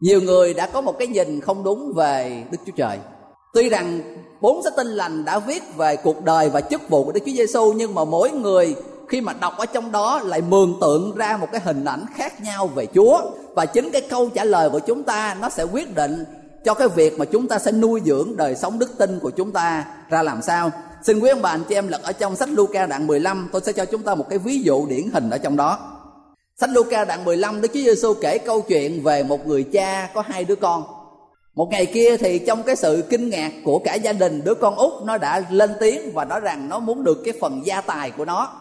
Nhiều 0.00 0.20
người 0.20 0.54
đã 0.54 0.66
có 0.66 0.80
một 0.80 0.98
cái 0.98 1.08
nhìn 1.08 1.40
không 1.40 1.64
đúng 1.64 1.92
về 1.96 2.44
đức 2.50 2.58
chúa 2.66 2.72
trời. 2.76 2.98
Tuy 3.54 3.68
rằng 3.68 4.00
bốn 4.40 4.62
sách 4.62 4.72
tin 4.76 4.86
lành 4.86 5.24
đã 5.24 5.38
viết 5.38 5.62
về 5.76 5.96
cuộc 5.96 6.24
đời 6.24 6.50
và 6.50 6.60
chức 6.60 6.88
vụ 6.88 7.04
của 7.04 7.12
đức 7.12 7.20
chúa 7.26 7.32
giêsu 7.32 7.72
nhưng 7.72 7.94
mà 7.94 8.04
mỗi 8.04 8.30
người 8.30 8.76
khi 9.08 9.20
mà 9.20 9.32
đọc 9.40 9.54
ở 9.58 9.66
trong 9.66 9.92
đó 9.92 10.20
lại 10.24 10.42
mường 10.48 10.78
tượng 10.80 11.16
ra 11.16 11.36
một 11.36 11.46
cái 11.52 11.60
hình 11.60 11.84
ảnh 11.84 12.04
khác 12.14 12.40
nhau 12.42 12.66
về 12.66 12.86
Chúa 12.94 13.20
và 13.58 13.66
chính 13.66 13.90
cái 13.90 14.00
câu 14.00 14.30
trả 14.34 14.44
lời 14.44 14.70
của 14.70 14.78
chúng 14.78 15.02
ta 15.02 15.36
nó 15.40 15.48
sẽ 15.48 15.62
quyết 15.62 15.94
định 15.94 16.24
cho 16.64 16.74
cái 16.74 16.88
việc 16.88 17.18
mà 17.18 17.24
chúng 17.24 17.48
ta 17.48 17.58
sẽ 17.58 17.72
nuôi 17.72 18.00
dưỡng 18.04 18.36
đời 18.36 18.56
sống 18.56 18.78
đức 18.78 18.98
tin 18.98 19.18
của 19.18 19.30
chúng 19.30 19.52
ta 19.52 19.84
ra 20.08 20.22
làm 20.22 20.42
sao. 20.42 20.70
Xin 21.02 21.20
quý 21.20 21.30
ông 21.30 21.42
bà 21.42 21.50
anh 21.50 21.64
chị 21.68 21.74
em 21.74 21.88
lật 21.88 22.02
ở 22.02 22.12
trong 22.12 22.36
sách 22.36 22.48
Luca 22.48 22.86
đoạn 22.86 23.06
15, 23.06 23.48
tôi 23.52 23.62
sẽ 23.64 23.72
cho 23.72 23.84
chúng 23.84 24.02
ta 24.02 24.14
một 24.14 24.28
cái 24.28 24.38
ví 24.38 24.60
dụ 24.62 24.86
điển 24.86 25.10
hình 25.12 25.30
ở 25.30 25.38
trong 25.38 25.56
đó. 25.56 25.78
Sách 26.60 26.70
Luca 26.72 27.04
đoạn 27.04 27.24
15, 27.24 27.60
Đức 27.60 27.68
Chúa 27.68 27.80
Giêsu 27.80 28.14
kể 28.14 28.38
câu 28.38 28.60
chuyện 28.60 29.02
về 29.02 29.22
một 29.22 29.46
người 29.46 29.62
cha 29.62 30.10
có 30.14 30.22
hai 30.26 30.44
đứa 30.44 30.56
con. 30.56 30.84
Một 31.54 31.68
ngày 31.70 31.86
kia 31.86 32.16
thì 32.16 32.38
trong 32.38 32.62
cái 32.62 32.76
sự 32.76 33.04
kinh 33.10 33.28
ngạc 33.28 33.52
của 33.64 33.78
cả 33.78 33.94
gia 33.94 34.12
đình, 34.12 34.44
đứa 34.44 34.54
con 34.54 34.76
út 34.76 34.92
nó 35.04 35.18
đã 35.18 35.42
lên 35.50 35.70
tiếng 35.80 36.12
và 36.14 36.24
nói 36.24 36.40
rằng 36.40 36.68
nó 36.68 36.78
muốn 36.78 37.04
được 37.04 37.22
cái 37.24 37.34
phần 37.40 37.60
gia 37.64 37.80
tài 37.80 38.10
của 38.10 38.24
nó 38.24 38.52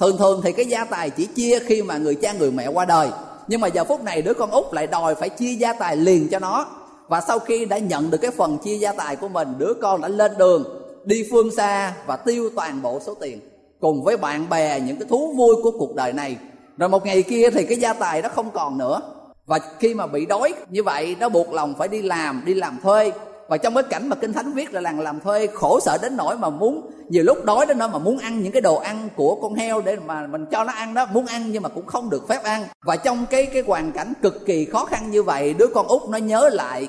thường 0.00 0.16
thường 0.18 0.40
thì 0.44 0.52
cái 0.52 0.66
gia 0.66 0.84
tài 0.84 1.10
chỉ 1.10 1.26
chia 1.26 1.58
khi 1.58 1.82
mà 1.82 1.98
người 1.98 2.14
cha 2.14 2.32
người 2.32 2.50
mẹ 2.50 2.66
qua 2.66 2.84
đời 2.84 3.08
nhưng 3.48 3.60
mà 3.60 3.68
giờ 3.68 3.84
phút 3.84 4.04
này 4.04 4.22
đứa 4.22 4.34
con 4.34 4.50
út 4.50 4.64
lại 4.72 4.86
đòi 4.86 5.14
phải 5.14 5.28
chia 5.28 5.52
gia 5.52 5.72
tài 5.72 5.96
liền 5.96 6.28
cho 6.28 6.38
nó. 6.38 6.66
Và 7.08 7.20
sau 7.20 7.38
khi 7.38 7.64
đã 7.64 7.78
nhận 7.78 8.10
được 8.10 8.18
cái 8.18 8.30
phần 8.30 8.58
chia 8.58 8.74
gia 8.74 8.92
tài 8.92 9.16
của 9.16 9.28
mình, 9.28 9.54
đứa 9.58 9.72
con 9.82 10.00
đã 10.00 10.08
lên 10.08 10.32
đường, 10.38 10.64
đi 11.04 11.28
phương 11.30 11.56
xa 11.56 11.94
và 12.06 12.16
tiêu 12.16 12.50
toàn 12.56 12.82
bộ 12.82 13.00
số 13.06 13.14
tiền 13.14 13.40
cùng 13.80 14.04
với 14.04 14.16
bạn 14.16 14.48
bè 14.48 14.80
những 14.80 14.96
cái 14.96 15.08
thú 15.08 15.34
vui 15.36 15.56
của 15.62 15.70
cuộc 15.70 15.94
đời 15.94 16.12
này. 16.12 16.36
Rồi 16.78 16.88
một 16.88 17.06
ngày 17.06 17.22
kia 17.22 17.50
thì 17.50 17.66
cái 17.66 17.78
gia 17.78 17.92
tài 17.92 18.22
đó 18.22 18.28
không 18.34 18.50
còn 18.50 18.78
nữa. 18.78 19.00
Và 19.46 19.58
khi 19.78 19.94
mà 19.94 20.06
bị 20.06 20.26
đói 20.26 20.54
như 20.70 20.82
vậy, 20.82 21.16
nó 21.20 21.28
buộc 21.28 21.52
lòng 21.52 21.74
phải 21.78 21.88
đi 21.88 22.02
làm 22.02 22.42
đi 22.44 22.54
làm 22.54 22.78
thuê 22.82 23.12
và 23.48 23.56
trong 23.56 23.74
cái 23.74 23.82
cảnh 23.82 24.08
mà 24.08 24.16
kinh 24.16 24.32
thánh 24.32 24.52
viết 24.52 24.74
là 24.74 24.80
làng 24.80 25.00
làm 25.00 25.20
thuê, 25.20 25.46
khổ 25.46 25.80
sở 25.80 25.98
đến 26.02 26.16
nỗi 26.16 26.38
mà 26.38 26.50
muốn, 26.50 26.90
nhiều 27.08 27.24
lúc 27.24 27.44
đói 27.44 27.66
đến 27.66 27.78
nỗi 27.78 27.88
mà 27.88 27.98
muốn 27.98 28.18
ăn 28.18 28.42
những 28.42 28.52
cái 28.52 28.60
đồ 28.62 28.76
ăn 28.76 29.08
của 29.16 29.34
con 29.34 29.54
heo 29.54 29.80
để 29.80 29.96
mà 29.96 30.26
mình 30.26 30.46
cho 30.46 30.64
nó 30.64 30.72
ăn 30.72 30.94
đó, 30.94 31.06
muốn 31.12 31.26
ăn 31.26 31.52
nhưng 31.52 31.62
mà 31.62 31.68
cũng 31.68 31.86
không 31.86 32.10
được 32.10 32.28
phép 32.28 32.42
ăn. 32.42 32.64
Và 32.86 32.96
trong 32.96 33.26
cái 33.30 33.46
cái 33.46 33.62
hoàn 33.66 33.92
cảnh 33.92 34.12
cực 34.22 34.46
kỳ 34.46 34.64
khó 34.64 34.84
khăn 34.84 35.10
như 35.10 35.22
vậy, 35.22 35.54
đứa 35.54 35.66
con 35.66 35.86
út 35.86 36.02
nó 36.08 36.18
nhớ 36.18 36.48
lại 36.52 36.88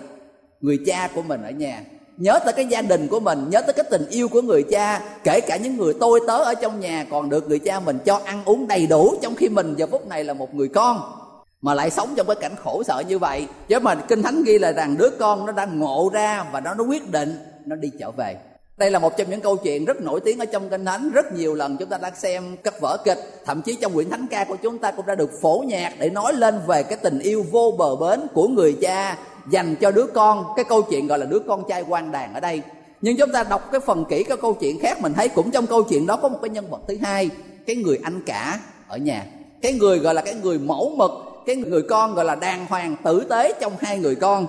người 0.62 0.80
cha 0.86 1.10
của 1.16 1.22
mình 1.22 1.44
ở 1.44 1.52
nhà, 1.52 1.82
nhớ 2.18 2.40
tới 2.46 2.54
cái 2.54 2.66
gia 2.66 2.82
đình 2.82 3.08
của 3.08 3.20
mình, 3.20 3.46
nhớ 3.50 3.62
tới 3.62 3.74
cái 3.74 3.86
tình 3.90 4.06
yêu 4.10 4.28
của 4.28 4.42
người 4.42 4.64
cha, 4.64 5.02
kể 5.24 5.42
cả 5.42 5.58
những 5.58 5.78
người 5.78 5.94
tôi 6.00 6.20
tớ 6.28 6.38
ở 6.38 6.54
trong 6.54 6.80
nhà 6.80 7.06
còn 7.12 7.30
được 7.30 7.50
người 7.50 7.60
cha 7.60 7.80
mình 7.80 7.98
cho 8.06 8.22
ăn 8.26 8.42
uống 8.46 8.68
đầy 8.68 8.88
đủ, 8.88 9.16
trong 9.22 9.36
khi 9.36 9.50
mình 9.50 9.76
giờ 9.78 9.88
phút 9.92 10.08
này 10.08 10.24
là 10.24 10.34
một 10.34 10.56
người 10.56 10.68
con 10.68 11.02
mà 11.62 11.74
lại 11.74 11.90
sống 11.90 12.14
trong 12.18 12.28
cái 12.28 12.36
cảnh 12.36 12.56
khổ 12.64 12.84
sở 12.84 13.04
như 13.08 13.20
vậy. 13.20 13.48
Chứ 13.68 13.80
mà 13.80 13.96
kinh 13.96 14.24
thánh 14.24 14.44
ghi 14.44 14.60
là 14.60 14.72
rằng 14.72 14.98
đứa 14.98 15.10
con 15.20 15.46
nó 15.46 15.52
đang 15.52 15.80
ngộ 15.80 16.10
ra 16.14 16.46
và 16.52 16.60
nó 16.60 16.74
nó 16.74 16.84
quyết 16.84 17.12
định 17.12 17.40
nó 17.66 17.76
đi 17.76 17.92
trở 18.00 18.12
về. 18.12 18.36
Đây 18.78 18.92
là 18.92 19.00
một 19.00 19.18
trong 19.18 19.30
những 19.30 19.42
câu 19.42 19.58
chuyện 19.58 19.86
rất 19.86 20.02
nổi 20.02 20.20
tiếng 20.20 20.40
ở 20.40 20.46
trong 20.46 20.70
kinh 20.70 20.86
thánh. 20.86 21.10
Rất 21.10 21.34
nhiều 21.34 21.54
lần 21.54 21.78
chúng 21.78 21.90
ta 21.90 21.98
đã 21.98 22.12
xem 22.16 22.58
các 22.64 22.82
vở 22.82 22.98
kịch. 23.06 23.18
Thậm 23.46 23.62
chí 23.62 23.78
trong 23.82 23.94
quyển 23.94 24.10
thánh 24.10 24.28
ca 24.28 24.44
của 24.44 24.56
chúng 24.56 24.78
ta 24.78 24.92
cũng 24.92 25.06
đã 25.06 25.16
được 25.16 25.32
phổ 25.42 25.64
nhạc 25.68 25.94
để 26.00 26.10
nói 26.10 26.34
lên 26.34 26.60
về 26.68 26.84
cái 26.84 26.98
tình 26.98 27.20
yêu 27.20 27.46
vô 27.52 27.76
bờ 27.78 27.96
bến 27.96 28.22
của 28.34 28.48
người 28.48 28.78
cha 28.82 29.18
dành 29.50 29.76
cho 29.76 29.92
đứa 29.92 30.06
con. 30.06 30.46
Cái 30.56 30.66
câu 30.70 30.82
chuyện 30.82 31.08
gọi 31.08 31.20
là 31.20 31.26
đứa 31.26 31.40
con 31.40 31.64
trai 31.70 31.84
quan 31.88 32.12
đàn 32.12 32.34
ở 32.34 32.40
đây. 32.40 32.62
Nhưng 33.02 33.18
chúng 33.18 33.32
ta 33.32 33.44
đọc 33.44 33.72
cái 33.72 33.82
phần 33.82 34.06
kỹ 34.10 34.24
các 34.24 34.40
câu 34.42 34.54
chuyện 34.54 34.80
khác, 34.80 35.02
mình 35.02 35.14
thấy 35.14 35.30
cũng 35.30 35.52
trong 35.52 35.68
câu 35.68 35.84
chuyện 35.84 36.06
đó 36.06 36.18
có 36.22 36.30
một 36.30 36.40
cái 36.42 36.50
nhân 36.50 36.70
vật 36.70 36.82
thứ 36.88 36.98
hai, 37.02 37.30
cái 37.68 37.76
người 37.76 38.00
anh 38.04 38.22
cả 38.26 38.60
ở 38.88 38.98
nhà. 38.98 39.26
Cái 39.62 39.74
người 39.74 40.00
gọi 40.00 40.14
là 40.14 40.22
cái 40.22 40.34
người 40.44 40.60
mẫu 40.60 40.92
mực 40.96 41.12
cái 41.48 41.56
người 41.56 41.82
con 41.82 42.16
gọi 42.16 42.26
là 42.26 42.36
đàng 42.36 42.66
hoàng 42.70 42.96
tử 43.04 43.26
tế 43.30 43.54
trong 43.62 43.74
hai 43.80 44.00
người 44.00 44.16
con. 44.16 44.48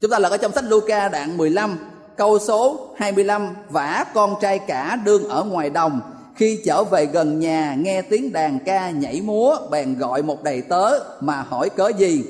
Chúng 0.00 0.10
ta 0.10 0.18
là 0.18 0.28
ở 0.28 0.36
trong 0.36 0.52
sách 0.52 0.64
Luca 0.64 1.08
đoạn 1.08 1.36
15 1.36 1.78
câu 2.16 2.38
số 2.38 2.88
25 2.96 3.48
vả 3.70 4.04
con 4.14 4.34
trai 4.40 4.58
cả 4.58 4.98
đương 5.04 5.28
ở 5.28 5.44
ngoài 5.44 5.70
đồng. 5.70 6.00
Khi 6.36 6.60
trở 6.66 6.84
về 6.84 7.06
gần 7.06 7.40
nhà, 7.40 7.74
nghe 7.78 8.02
tiếng 8.02 8.32
đàn 8.32 8.58
ca 8.58 8.90
nhảy 8.90 9.20
múa, 9.20 9.56
bèn 9.70 9.98
gọi 9.98 10.22
một 10.22 10.42
đầy 10.42 10.62
tớ 10.62 10.90
mà 11.20 11.44
hỏi 11.48 11.70
cớ 11.70 11.88
gì. 11.98 12.24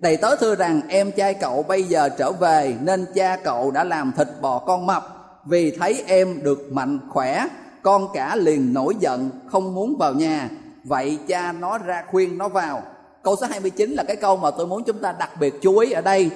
Đầy 0.00 0.16
tớ 0.16 0.36
thưa 0.36 0.54
rằng, 0.54 0.80
em 0.88 1.12
trai 1.12 1.34
cậu 1.34 1.62
bây 1.62 1.82
giờ 1.82 2.08
trở 2.08 2.32
về, 2.32 2.74
nên 2.82 3.06
cha 3.14 3.36
cậu 3.36 3.70
đã 3.70 3.84
làm 3.84 4.12
thịt 4.16 4.28
bò 4.40 4.58
con 4.58 4.86
mập. 4.86 5.04
Vì 5.44 5.70
thấy 5.70 6.04
em 6.06 6.42
được 6.42 6.72
mạnh 6.72 6.98
khỏe, 7.10 7.46
con 7.82 8.08
cả 8.14 8.36
liền 8.36 8.74
nổi 8.74 8.94
giận, 9.00 9.30
không 9.46 9.74
muốn 9.74 9.96
vào 9.98 10.14
nhà. 10.14 10.48
Vậy 10.84 11.18
cha 11.28 11.52
nó 11.52 11.78
ra 11.78 12.04
khuyên 12.10 12.38
nó 12.38 12.48
vào 12.48 12.82
câu 13.24 13.36
số 13.36 13.46
29 13.50 13.90
là 13.90 14.02
cái 14.02 14.16
câu 14.16 14.36
mà 14.36 14.50
tôi 14.50 14.66
muốn 14.66 14.84
chúng 14.84 14.98
ta 14.98 15.14
đặc 15.18 15.30
biệt 15.40 15.54
chú 15.62 15.78
ý 15.78 15.92
ở 15.92 16.00
đây. 16.00 16.30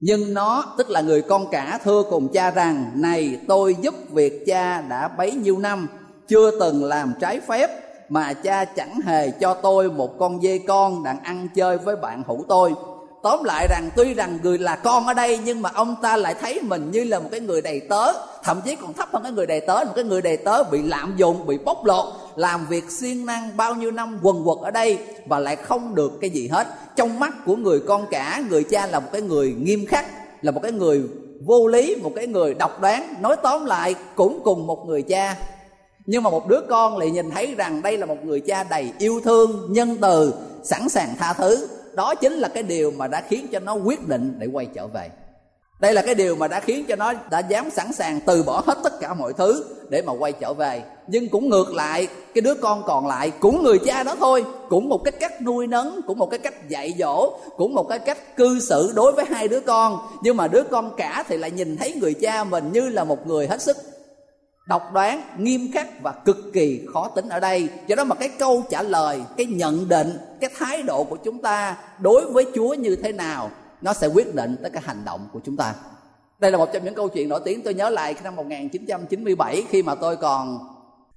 Nhưng 0.00 0.34
nó, 0.34 0.64
tức 0.78 0.90
là 0.90 1.00
người 1.00 1.22
con 1.22 1.46
cả 1.50 1.78
thưa 1.84 2.02
cùng 2.10 2.28
cha 2.28 2.50
rằng, 2.50 2.90
này, 2.94 3.38
tôi 3.48 3.76
giúp 3.80 3.94
việc 4.10 4.46
cha 4.46 4.80
đã 4.80 5.08
bấy 5.08 5.32
nhiêu 5.32 5.58
năm, 5.58 5.88
chưa 6.28 6.60
từng 6.60 6.84
làm 6.84 7.14
trái 7.20 7.40
phép, 7.40 7.70
mà 8.08 8.32
cha 8.32 8.64
chẳng 8.64 9.00
hề 9.04 9.30
cho 9.30 9.54
tôi 9.54 9.90
một 9.90 10.18
con 10.18 10.40
dê 10.42 10.58
con 10.58 11.04
đang 11.04 11.20
ăn 11.20 11.48
chơi 11.54 11.78
với 11.78 11.96
bạn 11.96 12.22
hữu 12.26 12.44
tôi. 12.48 12.74
Tóm 13.22 13.44
lại 13.44 13.66
rằng, 13.70 13.90
tuy 13.96 14.14
rằng 14.14 14.38
người 14.42 14.58
là 14.58 14.76
con 14.76 15.06
ở 15.06 15.14
đây, 15.14 15.38
nhưng 15.44 15.62
mà 15.62 15.70
ông 15.74 15.96
ta 16.02 16.16
lại 16.16 16.34
thấy 16.40 16.60
mình 16.62 16.90
như 16.90 17.04
là 17.04 17.18
một 17.18 17.28
cái 17.30 17.40
người 17.40 17.62
đầy 17.62 17.80
tớ, 17.80 18.12
thậm 18.42 18.60
chí 18.64 18.76
còn 18.76 18.92
thấp 18.92 19.08
hơn 19.12 19.22
cái 19.22 19.32
người 19.32 19.46
đầy 19.46 19.60
tớ. 19.60 19.84
Một 19.84 19.92
cái 19.94 20.04
người 20.04 20.22
đầy 20.22 20.36
tớ 20.36 20.62
bị 20.64 20.82
lạm 20.82 21.14
dụng, 21.16 21.46
bị 21.46 21.58
bóc 21.58 21.84
lột 21.84 22.04
làm 22.36 22.66
việc 22.66 22.90
siêng 22.90 23.26
năng 23.26 23.56
bao 23.56 23.74
nhiêu 23.74 23.90
năm 23.90 24.18
quần 24.22 24.44
quật 24.44 24.58
ở 24.62 24.70
đây 24.70 24.98
và 25.26 25.38
lại 25.38 25.56
không 25.56 25.94
được 25.94 26.12
cái 26.20 26.30
gì 26.30 26.48
hết. 26.48 26.66
Trong 26.96 27.20
mắt 27.20 27.44
của 27.46 27.56
người 27.56 27.80
con 27.80 28.06
cả, 28.10 28.42
người 28.50 28.64
cha 28.64 28.86
là 28.86 29.00
một 29.00 29.08
cái 29.12 29.22
người 29.22 29.54
nghiêm 29.58 29.86
khắc, 29.86 30.06
là 30.42 30.50
một 30.50 30.60
cái 30.62 30.72
người 30.72 31.02
vô 31.44 31.66
lý, 31.66 31.96
một 32.02 32.12
cái 32.16 32.26
người 32.26 32.54
độc 32.54 32.80
đoán. 32.80 33.14
Nói 33.20 33.36
tóm 33.42 33.64
lại, 33.64 33.94
cũng 34.14 34.40
cùng 34.44 34.66
một 34.66 34.84
người 34.86 35.02
cha. 35.02 35.36
Nhưng 36.06 36.22
mà 36.22 36.30
một 36.30 36.48
đứa 36.48 36.60
con 36.68 36.98
lại 36.98 37.10
nhìn 37.10 37.30
thấy 37.30 37.54
rằng 37.54 37.82
đây 37.82 37.98
là 37.98 38.06
một 38.06 38.24
người 38.24 38.40
cha 38.40 38.64
đầy 38.64 38.92
yêu 38.98 39.20
thương, 39.24 39.72
nhân 39.72 39.96
từ, 40.00 40.34
sẵn 40.62 40.88
sàng 40.88 41.08
tha 41.18 41.32
thứ. 41.32 41.68
Đó 41.94 42.14
chính 42.14 42.32
là 42.32 42.48
cái 42.48 42.62
điều 42.62 42.90
mà 42.90 43.06
đã 43.06 43.22
khiến 43.28 43.46
cho 43.52 43.58
nó 43.58 43.74
quyết 43.74 44.08
định 44.08 44.34
để 44.38 44.46
quay 44.46 44.66
trở 44.74 44.86
về 44.86 45.08
đây 45.80 45.94
là 45.94 46.02
cái 46.02 46.14
điều 46.14 46.36
mà 46.36 46.48
đã 46.48 46.60
khiến 46.60 46.84
cho 46.88 46.96
nó 46.96 47.12
đã 47.30 47.38
dám 47.38 47.70
sẵn 47.70 47.92
sàng 47.92 48.20
từ 48.26 48.42
bỏ 48.42 48.62
hết 48.66 48.78
tất 48.84 49.00
cả 49.00 49.14
mọi 49.14 49.32
thứ 49.32 49.64
để 49.88 50.02
mà 50.02 50.12
quay 50.12 50.32
trở 50.32 50.54
về. 50.54 50.82
Nhưng 51.06 51.28
cũng 51.28 51.48
ngược 51.48 51.74
lại, 51.74 52.08
cái 52.34 52.42
đứa 52.42 52.54
con 52.54 52.82
còn 52.86 53.06
lại 53.06 53.32
cũng 53.40 53.62
người 53.62 53.78
cha 53.78 54.02
đó 54.02 54.16
thôi, 54.18 54.44
cũng 54.68 54.88
một 54.88 55.04
cái 55.04 55.12
cách 55.12 55.42
nuôi 55.42 55.66
nấng, 55.66 56.00
cũng 56.06 56.18
một 56.18 56.30
cái 56.30 56.38
cách 56.38 56.68
dạy 56.68 56.94
dỗ, 56.98 57.32
cũng 57.56 57.74
một 57.74 57.88
cái 57.88 57.98
cách 57.98 58.36
cư 58.36 58.60
xử 58.60 58.92
đối 58.94 59.12
với 59.12 59.24
hai 59.28 59.48
đứa 59.48 59.60
con. 59.60 59.98
Nhưng 60.22 60.36
mà 60.36 60.48
đứa 60.48 60.62
con 60.70 60.96
cả 60.96 61.24
thì 61.28 61.36
lại 61.36 61.50
nhìn 61.50 61.76
thấy 61.76 61.94
người 62.00 62.14
cha 62.14 62.44
mình 62.44 62.72
như 62.72 62.88
là 62.88 63.04
một 63.04 63.26
người 63.26 63.46
hết 63.46 63.62
sức 63.62 63.76
độc 64.68 64.82
đoán, 64.92 65.22
nghiêm 65.38 65.70
khắc 65.74 66.02
và 66.02 66.12
cực 66.12 66.36
kỳ 66.52 66.80
khó 66.92 67.08
tính 67.08 67.28
ở 67.28 67.40
đây. 67.40 67.68
Cho 67.88 67.96
đó 67.96 68.04
mà 68.04 68.14
cái 68.14 68.28
câu 68.28 68.64
trả 68.70 68.82
lời, 68.82 69.22
cái 69.36 69.46
nhận 69.46 69.88
định, 69.88 70.18
cái 70.40 70.50
thái 70.58 70.82
độ 70.82 71.04
của 71.04 71.16
chúng 71.16 71.42
ta 71.42 71.76
đối 71.98 72.26
với 72.26 72.46
chúa 72.54 72.74
như 72.74 72.96
thế 72.96 73.12
nào 73.12 73.50
nó 73.82 73.92
sẽ 73.92 74.06
quyết 74.06 74.34
định 74.34 74.56
tới 74.62 74.70
cái 74.70 74.82
hành 74.86 75.04
động 75.04 75.28
của 75.32 75.40
chúng 75.44 75.56
ta. 75.56 75.74
Đây 76.38 76.50
là 76.50 76.58
một 76.58 76.68
trong 76.72 76.84
những 76.84 76.94
câu 76.94 77.08
chuyện 77.08 77.28
nổi 77.28 77.40
tiếng. 77.44 77.62
Tôi 77.62 77.74
nhớ 77.74 77.88
lại 77.90 78.14
năm 78.24 78.36
1997 78.36 79.64
khi 79.70 79.82
mà 79.82 79.94
tôi 79.94 80.16
còn 80.16 80.58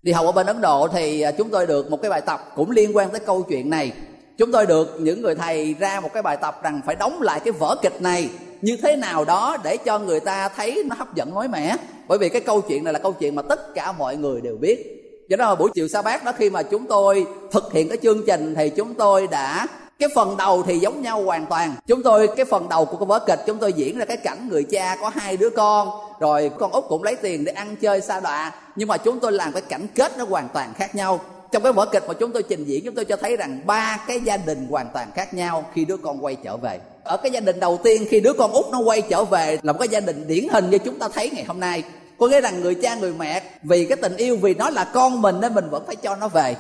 đi 0.04 0.12
học 0.12 0.26
ở 0.26 0.32
bên 0.32 0.48
Ấn 0.48 0.62
Độ 0.62 0.88
thì 0.88 1.22
à, 1.22 1.32
chúng 1.32 1.50
tôi 1.50 1.68
được 1.68 1.92
một 1.92 2.02
cái 2.02 2.12
bài 2.12 2.22
tập 2.22 2.52
cũng 2.56 2.72
liên 2.72 2.98
quan 2.98 3.10
tới 3.10 3.20
câu 3.20 3.44
chuyện 3.44 3.70
này. 3.70 3.92
Chúng 4.38 4.52
tôi 4.52 4.66
được 4.66 4.96
những 5.00 5.22
người 5.22 5.36
thầy 5.36 5.76
ra 5.80 6.00
một 6.00 6.10
cái 6.14 6.24
bài 6.24 6.38
tập 6.38 6.64
rằng 6.64 6.82
phải 6.86 6.96
đóng 6.96 7.22
lại 7.22 7.40
cái 7.40 7.52
vở 7.52 7.76
kịch 7.82 8.02
này 8.02 8.30
như 8.62 8.78
thế 8.84 8.96
nào 8.96 9.26
đó 9.26 9.58
để 9.64 9.78
cho 9.78 10.00
người 10.00 10.20
ta 10.20 10.50
thấy 10.50 10.84
nó 10.90 10.96
hấp 10.96 11.16
dẫn 11.16 11.34
mới 11.34 11.48
mẻ. 11.48 11.76
Bởi 12.08 12.18
vì 12.18 12.30
cái 12.30 12.42
câu 12.42 12.62
chuyện 12.62 12.84
này 12.84 12.94
là 12.94 13.00
câu 13.00 13.14
chuyện 13.14 13.36
mà 13.36 13.42
tất 13.42 13.74
cả 13.76 13.92
mọi 13.92 14.18
người 14.18 14.42
đều 14.42 14.58
biết. 14.58 15.00
Cho 15.30 15.38
nên 15.38 15.48
là 15.48 15.56
buổi 15.56 15.70
chiều 15.74 15.88
sa 15.88 16.02
bát 16.02 16.24
đó, 16.24 16.32
khi 16.38 16.50
mà 16.50 16.64
chúng 16.64 16.86
tôi 16.86 17.26
thực 17.52 17.74
hiện 17.74 17.90
cái 17.90 17.98
chương 18.04 18.26
trình 18.28 18.56
thì 18.56 18.70
chúng 18.70 18.94
tôi 18.94 19.28
đã 19.28 19.68
cái 20.04 20.10
phần 20.16 20.38
đầu 20.38 20.64
thì 20.64 20.80
giống 20.80 21.02
nhau 21.02 21.24
hoàn 21.24 21.46
toàn. 21.46 21.76
Chúng 21.88 22.04
tôi, 22.04 22.30
cái 22.36 22.46
phần 22.46 22.70
đầu 22.70 22.86
của 22.86 22.98
cái 22.98 23.06
vở 23.06 23.20
kịch, 23.20 23.40
chúng 23.48 23.58
tôi 23.58 23.74
diễn 23.74 23.98
ra 23.98 24.06
cái 24.06 24.18
cảnh 24.18 24.48
người 24.50 24.64
cha 24.64 24.96
có 25.02 25.12
hai 25.16 25.38
đứa 25.38 25.50
con, 25.50 25.90
rồi 26.20 26.52
con 26.60 26.72
út 26.72 26.84
cũng 26.90 27.04
lấy 27.04 27.16
tiền 27.16 27.46
để 27.46 27.52
ăn 27.52 27.76
chơi 27.76 28.02
xa 28.02 28.20
đọa. 28.20 28.52
Nhưng 28.76 28.88
mà 28.88 28.98
chúng 28.98 29.20
tôi 29.20 29.32
làm 29.32 29.52
cái 29.52 29.62
cảnh 29.62 29.88
kết 29.96 30.18
nó 30.18 30.26
hoàn 30.26 30.50
toàn 30.54 30.74
khác 30.74 30.96
nhau. 30.96 31.20
Trong 31.52 31.64
cái 31.64 31.74
vở 31.74 31.86
kịch 31.86 32.04
mà 32.08 32.14
chúng 32.14 32.32
tôi 32.32 32.44
trình 32.44 32.66
diễn, 32.66 32.86
chúng 32.86 32.96
tôi 32.96 33.06
cho 33.06 33.16
thấy 33.16 33.38
rằng 33.38 33.62
ba 33.66 34.00
cái 34.08 34.20
gia 34.20 34.38
đình 34.38 34.68
hoàn 34.70 34.88
toàn 34.94 35.08
khác 35.16 35.34
nhau 35.34 35.66
khi 35.74 35.86
đứa 35.86 35.98
con 35.98 36.26
quay 36.26 36.36
trở 36.44 36.58
về. 36.58 36.80
Ở 37.04 37.18
cái 37.18 37.32
gia 37.32 37.40
đình 37.40 37.60
đầu 37.60 37.80
tiên, 37.84 38.06
khi 38.10 38.20
đứa 38.20 38.34
con 38.34 38.52
út 38.52 38.66
nó 38.72 38.80
quay 38.80 39.02
trở 39.02 39.24
về, 39.24 39.58
là 39.62 39.74
một 39.74 39.80
cái 39.80 39.88
gia 39.88 40.00
đình 40.00 40.28
điển 40.28 40.48
hình 40.52 40.70
như 40.70 40.78
chúng 40.78 41.00
ta 41.00 41.08
thấy 41.14 41.30
ngày 41.34 41.44
hôm 41.44 41.60
nay. 41.60 41.84
Có 42.20 42.28
nghĩa 42.28 42.42
rằng 42.42 42.62
người 42.62 42.76
cha, 42.76 42.96
người 42.96 43.14
mẹ, 43.20 43.42
vì 43.64 43.86
cái 43.86 43.96
tình 43.96 44.18
yêu 44.18 44.38
vì 44.42 44.54
nó 44.54 44.70
là 44.70 44.84
con 44.94 45.22
mình 45.22 45.42
nên 45.42 45.54
mình 45.54 45.70
vẫn 45.70 45.84
phải 45.88 45.96
cho 45.96 46.16
nó 46.16 46.28
về 46.28 46.56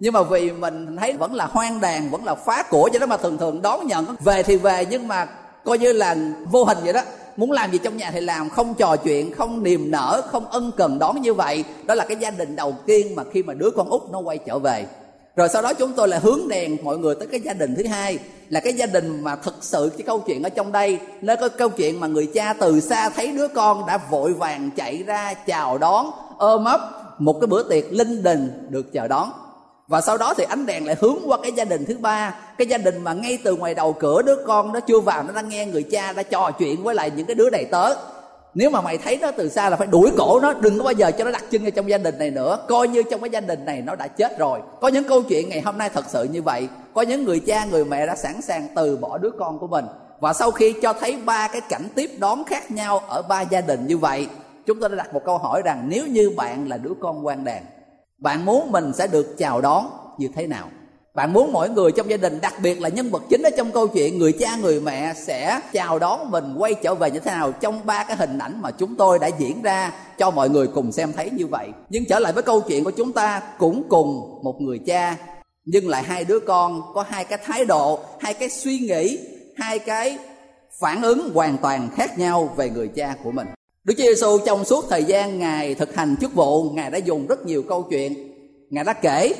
nhưng 0.00 0.12
mà 0.12 0.22
vì 0.22 0.52
mình 0.52 0.96
thấy 0.96 1.12
vẫn 1.12 1.34
là 1.34 1.46
hoang 1.46 1.80
đàn, 1.80 2.10
vẫn 2.10 2.24
là 2.24 2.34
phá 2.34 2.62
của 2.70 2.90
cho 2.92 2.98
đó 2.98 3.06
mà 3.06 3.16
thường 3.16 3.38
thường 3.38 3.62
đón 3.62 3.86
nhận. 3.86 4.06
Về 4.20 4.42
thì 4.42 4.56
về, 4.56 4.86
nhưng 4.90 5.08
mà 5.08 5.26
coi 5.64 5.78
như 5.78 5.92
là 5.92 6.16
vô 6.50 6.64
hình 6.64 6.78
vậy 6.84 6.92
đó. 6.92 7.00
Muốn 7.36 7.52
làm 7.52 7.72
gì 7.72 7.78
trong 7.78 7.96
nhà 7.96 8.10
thì 8.10 8.20
làm, 8.20 8.50
không 8.50 8.74
trò 8.74 8.96
chuyện, 8.96 9.32
không 9.32 9.62
niềm 9.62 9.90
nở, 9.90 10.22
không 10.30 10.46
ân 10.46 10.70
cần 10.76 10.98
đón 10.98 11.22
như 11.22 11.34
vậy. 11.34 11.64
Đó 11.84 11.94
là 11.94 12.04
cái 12.04 12.16
gia 12.16 12.30
đình 12.30 12.56
đầu 12.56 12.74
tiên 12.86 13.14
mà 13.14 13.24
khi 13.32 13.42
mà 13.42 13.54
đứa 13.54 13.70
con 13.70 13.88
út 13.88 14.02
nó 14.12 14.18
quay 14.18 14.38
trở 14.38 14.58
về. 14.58 14.86
Rồi 15.36 15.48
sau 15.48 15.62
đó 15.62 15.72
chúng 15.74 15.92
tôi 15.92 16.08
lại 16.08 16.20
hướng 16.20 16.48
đèn 16.48 16.76
mọi 16.82 16.98
người 16.98 17.14
tới 17.14 17.28
cái 17.28 17.40
gia 17.40 17.52
đình 17.52 17.74
thứ 17.74 17.86
hai. 17.86 18.18
Là 18.48 18.60
cái 18.60 18.72
gia 18.72 18.86
đình 18.86 19.20
mà 19.24 19.36
thực 19.36 19.54
sự 19.60 19.90
cái 19.98 20.04
câu 20.06 20.18
chuyện 20.18 20.42
ở 20.42 20.48
trong 20.48 20.72
đây, 20.72 20.98
nó 21.20 21.36
có 21.36 21.48
câu 21.48 21.68
chuyện 21.68 22.00
mà 22.00 22.06
người 22.06 22.28
cha 22.34 22.52
từ 22.52 22.80
xa 22.80 23.08
thấy 23.08 23.32
đứa 23.32 23.48
con 23.48 23.86
đã 23.86 23.98
vội 24.10 24.32
vàng 24.32 24.70
chạy 24.76 25.02
ra 25.06 25.34
chào 25.34 25.78
đón, 25.78 26.10
ôm 26.38 26.64
ấp 26.64 26.80
một 27.18 27.40
cái 27.40 27.46
bữa 27.46 27.62
tiệc 27.62 27.92
linh 27.92 28.22
đình 28.22 28.66
được 28.68 28.92
chờ 28.92 29.08
đón 29.08 29.30
và 29.88 30.00
sau 30.00 30.18
đó 30.18 30.34
thì 30.36 30.44
ánh 30.44 30.66
đèn 30.66 30.86
lại 30.86 30.96
hướng 31.00 31.16
qua 31.26 31.38
cái 31.42 31.52
gia 31.52 31.64
đình 31.64 31.84
thứ 31.84 31.98
ba. 31.98 32.34
Cái 32.58 32.66
gia 32.66 32.78
đình 32.78 33.04
mà 33.04 33.12
ngay 33.12 33.38
từ 33.44 33.56
ngoài 33.56 33.74
đầu 33.74 33.92
cửa 33.92 34.22
đứa 34.22 34.36
con 34.46 34.72
nó 34.72 34.80
chưa 34.80 35.00
vào, 35.00 35.22
nó 35.22 35.32
đang 35.32 35.48
nghe 35.48 35.66
người 35.66 35.82
cha 35.82 36.12
đã 36.12 36.22
trò 36.22 36.50
chuyện 36.58 36.82
với 36.82 36.94
lại 36.94 37.10
những 37.16 37.26
cái 37.26 37.34
đứa 37.34 37.50
đầy 37.50 37.64
tớ 37.64 37.94
nếu 38.54 38.70
mà 38.70 38.80
mày 38.80 38.98
thấy 38.98 39.18
nó 39.22 39.30
từ 39.30 39.48
xa 39.48 39.70
là 39.70 39.76
phải 39.76 39.86
đuổi 39.86 40.10
cổ 40.18 40.40
nó, 40.40 40.52
đừng 40.52 40.78
có 40.78 40.84
bao 40.84 40.92
giờ 40.92 41.10
cho 41.10 41.24
nó 41.24 41.30
đặt 41.30 41.44
chân 41.50 41.62
vào 41.62 41.70
trong 41.70 41.90
gia 41.90 41.98
đình 41.98 42.18
này 42.18 42.30
nữa. 42.30 42.58
Coi 42.68 42.88
như 42.88 43.02
trong 43.02 43.20
cái 43.20 43.30
gia 43.30 43.40
đình 43.40 43.64
này 43.64 43.82
nó 43.82 43.94
đã 43.94 44.06
chết 44.06 44.38
rồi. 44.38 44.60
Có 44.80 44.88
những 44.88 45.04
câu 45.08 45.22
chuyện 45.22 45.48
ngày 45.48 45.60
hôm 45.60 45.78
nay 45.78 45.90
thật 45.94 46.04
sự 46.08 46.24
như 46.24 46.42
vậy. 46.42 46.68
Có 46.94 47.02
những 47.02 47.24
người 47.24 47.40
cha, 47.40 47.64
người 47.64 47.84
mẹ 47.84 48.06
đã 48.06 48.16
sẵn 48.16 48.42
sàng 48.42 48.66
từ 48.76 48.96
bỏ 48.96 49.18
đứa 49.18 49.30
con 49.38 49.58
của 49.58 49.66
mình. 49.66 49.84
Và 50.20 50.32
sau 50.32 50.50
khi 50.50 50.74
cho 50.82 50.92
thấy 50.92 51.16
ba 51.16 51.48
cái 51.48 51.60
cảnh 51.68 51.88
tiếp 51.94 52.10
đón 52.18 52.44
khác 52.44 52.70
nhau 52.70 52.98
ở 53.08 53.22
ba 53.22 53.42
gia 53.42 53.60
đình 53.60 53.86
như 53.86 53.98
vậy, 53.98 54.28
chúng 54.66 54.80
tôi 54.80 54.88
đã 54.88 54.94
đặt 54.94 55.14
một 55.14 55.22
câu 55.24 55.38
hỏi 55.38 55.62
rằng 55.64 55.86
nếu 55.88 56.06
như 56.06 56.30
bạn 56.36 56.68
là 56.68 56.76
đứa 56.76 56.92
con 57.00 57.26
quan 57.26 57.44
đàn 57.44 57.64
bạn 58.18 58.44
muốn 58.44 58.72
mình 58.72 58.92
sẽ 58.94 59.06
được 59.06 59.38
chào 59.38 59.60
đón 59.60 59.86
như 60.18 60.28
thế 60.34 60.46
nào? 60.46 60.68
Bạn 61.14 61.32
muốn 61.32 61.52
mỗi 61.52 61.70
người 61.70 61.92
trong 61.92 62.10
gia 62.10 62.16
đình, 62.16 62.38
đặc 62.40 62.54
biệt 62.62 62.80
là 62.80 62.88
nhân 62.88 63.10
vật 63.10 63.22
chính 63.30 63.42
ở 63.42 63.50
trong 63.56 63.72
câu 63.72 63.88
chuyện, 63.88 64.18
người 64.18 64.32
cha, 64.32 64.56
người 64.56 64.80
mẹ 64.80 65.14
sẽ 65.14 65.60
chào 65.72 65.98
đón 65.98 66.30
mình, 66.30 66.54
quay 66.58 66.74
trở 66.74 66.94
về 66.94 67.10
như 67.10 67.18
thế 67.18 67.30
nào? 67.30 67.52
Trong 67.52 67.86
ba 67.86 68.04
cái 68.04 68.16
hình 68.16 68.38
ảnh 68.38 68.62
mà 68.62 68.70
chúng 68.70 68.96
tôi 68.96 69.18
đã 69.18 69.26
diễn 69.26 69.62
ra 69.62 69.92
cho 70.18 70.30
mọi 70.30 70.50
người 70.50 70.66
cùng 70.66 70.92
xem 70.92 71.12
thấy 71.12 71.30
như 71.30 71.46
vậy. 71.46 71.68
Nhưng 71.90 72.04
trở 72.08 72.18
lại 72.18 72.32
với 72.32 72.42
câu 72.42 72.60
chuyện 72.60 72.84
của 72.84 72.90
chúng 72.90 73.12
ta, 73.12 73.42
cũng 73.58 73.82
cùng 73.88 74.40
một 74.42 74.60
người 74.60 74.78
cha, 74.86 75.16
nhưng 75.64 75.88
lại 75.88 76.02
hai 76.02 76.24
đứa 76.24 76.40
con 76.40 76.82
có 76.94 77.04
hai 77.08 77.24
cái 77.24 77.38
thái 77.44 77.64
độ, 77.64 77.98
hai 78.20 78.34
cái 78.34 78.48
suy 78.48 78.78
nghĩ, 78.78 79.18
hai 79.56 79.78
cái 79.78 80.18
phản 80.80 81.02
ứng 81.02 81.30
hoàn 81.34 81.58
toàn 81.58 81.88
khác 81.96 82.18
nhau 82.18 82.54
về 82.56 82.70
người 82.70 82.88
cha 82.88 83.16
của 83.24 83.32
mình. 83.32 83.46
Đức 83.88 83.94
Chúa 83.98 84.04
Giêsu 84.04 84.38
trong 84.46 84.64
suốt 84.64 84.84
thời 84.90 85.04
gian 85.04 85.38
Ngài 85.38 85.74
thực 85.74 85.94
hành 85.94 86.16
chức 86.20 86.34
vụ, 86.34 86.70
Ngài 86.70 86.90
đã 86.90 86.98
dùng 86.98 87.26
rất 87.26 87.46
nhiều 87.46 87.62
câu 87.68 87.82
chuyện. 87.82 88.14
Ngài 88.70 88.84
đã 88.84 88.92
kể 88.92 89.34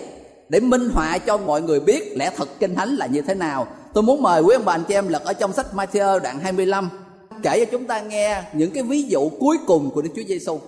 để 0.48 0.60
minh 0.60 0.88
họa 0.94 1.18
cho 1.18 1.36
mọi 1.36 1.62
người 1.62 1.80
biết 1.80 2.12
lẽ 2.16 2.30
thật 2.36 2.48
kinh 2.60 2.74
thánh 2.74 2.96
là 2.96 3.06
như 3.06 3.22
thế 3.22 3.34
nào. 3.34 3.66
Tôi 3.94 4.02
muốn 4.02 4.22
mời 4.22 4.42
quý 4.42 4.54
ông 4.54 4.64
bà 4.64 4.74
anh 4.74 4.84
chị 4.88 4.94
em 4.94 5.08
lật 5.08 5.24
ở 5.24 5.32
trong 5.32 5.52
sách 5.52 5.66
Matthew 5.74 6.18
đoạn 6.18 6.40
25 6.40 6.90
kể 7.42 7.64
cho 7.64 7.70
chúng 7.70 7.84
ta 7.84 8.00
nghe 8.00 8.42
những 8.52 8.70
cái 8.70 8.82
ví 8.82 9.02
dụ 9.02 9.28
cuối 9.40 9.56
cùng 9.66 9.90
của 9.90 10.02
Đức 10.02 10.10
Chúa 10.16 10.22
Giêsu. 10.28 10.60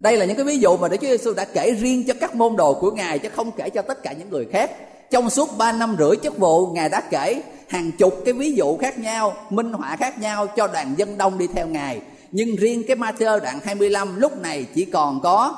Đây 0.00 0.16
là 0.16 0.24
những 0.24 0.36
cái 0.36 0.44
ví 0.44 0.58
dụ 0.58 0.76
mà 0.76 0.88
Đức 0.88 0.96
Chúa 1.00 1.08
Giêsu 1.08 1.34
đã 1.34 1.44
kể 1.44 1.70
riêng 1.80 2.04
cho 2.06 2.14
các 2.20 2.34
môn 2.34 2.56
đồ 2.56 2.74
của 2.74 2.90
Ngài 2.90 3.18
chứ 3.18 3.28
không 3.28 3.50
kể 3.52 3.70
cho 3.70 3.82
tất 3.82 4.02
cả 4.02 4.12
những 4.12 4.30
người 4.30 4.46
khác. 4.52 4.70
Trong 5.10 5.30
suốt 5.30 5.48
3 5.58 5.72
năm 5.72 5.96
rưỡi 5.98 6.16
chức 6.22 6.38
vụ, 6.38 6.66
Ngài 6.66 6.88
đã 6.88 7.00
kể 7.00 7.42
hàng 7.68 7.92
chục 7.98 8.22
cái 8.24 8.34
ví 8.34 8.52
dụ 8.52 8.76
khác 8.76 8.98
nhau, 8.98 9.34
minh 9.50 9.72
họa 9.72 9.96
khác 9.96 10.20
nhau 10.20 10.46
cho 10.46 10.66
đoàn 10.66 10.94
dân 10.96 11.18
đông 11.18 11.38
đi 11.38 11.46
theo 11.54 11.66
Ngài 11.66 12.00
nhưng 12.36 12.56
riêng 12.56 12.82
cái 12.88 12.96
Matthew 12.96 13.40
đoạn 13.40 13.60
25 13.64 14.16
lúc 14.16 14.38
này 14.42 14.66
chỉ 14.74 14.84
còn 14.84 15.20
có 15.20 15.54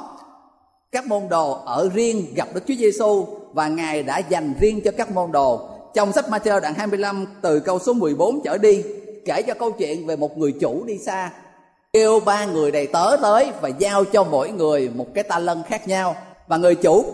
các 0.92 1.06
môn 1.06 1.22
đồ 1.28 1.52
ở 1.52 1.88
riêng 1.94 2.26
gặp 2.34 2.48
Đức 2.54 2.60
Chúa 2.68 2.74
Giêsu 2.74 3.26
và 3.52 3.68
Ngài 3.68 4.02
đã 4.02 4.18
dành 4.18 4.54
riêng 4.60 4.80
cho 4.84 4.90
các 4.96 5.10
môn 5.10 5.32
đồ. 5.32 5.68
Trong 5.94 6.12
sách 6.12 6.24
Matthew 6.28 6.60
đoạn 6.60 6.74
25 6.74 7.26
từ 7.42 7.60
câu 7.60 7.78
số 7.78 7.92
14 7.92 8.40
trở 8.44 8.58
đi, 8.58 8.82
kể 9.24 9.42
cho 9.42 9.54
câu 9.54 9.70
chuyện 9.70 10.06
về 10.06 10.16
một 10.16 10.38
người 10.38 10.52
chủ 10.52 10.84
đi 10.84 10.98
xa, 10.98 11.30
kêu 11.92 12.20
ba 12.20 12.44
người 12.44 12.70
đầy 12.70 12.86
tớ 12.86 13.16
tới 13.22 13.52
và 13.60 13.68
giao 13.68 14.04
cho 14.04 14.24
mỗi 14.24 14.50
người 14.50 14.90
một 14.94 15.06
cái 15.14 15.24
ta 15.24 15.38
lân 15.38 15.62
khác 15.68 15.88
nhau. 15.88 16.16
Và 16.48 16.56
người 16.56 16.74
chủ 16.74 17.04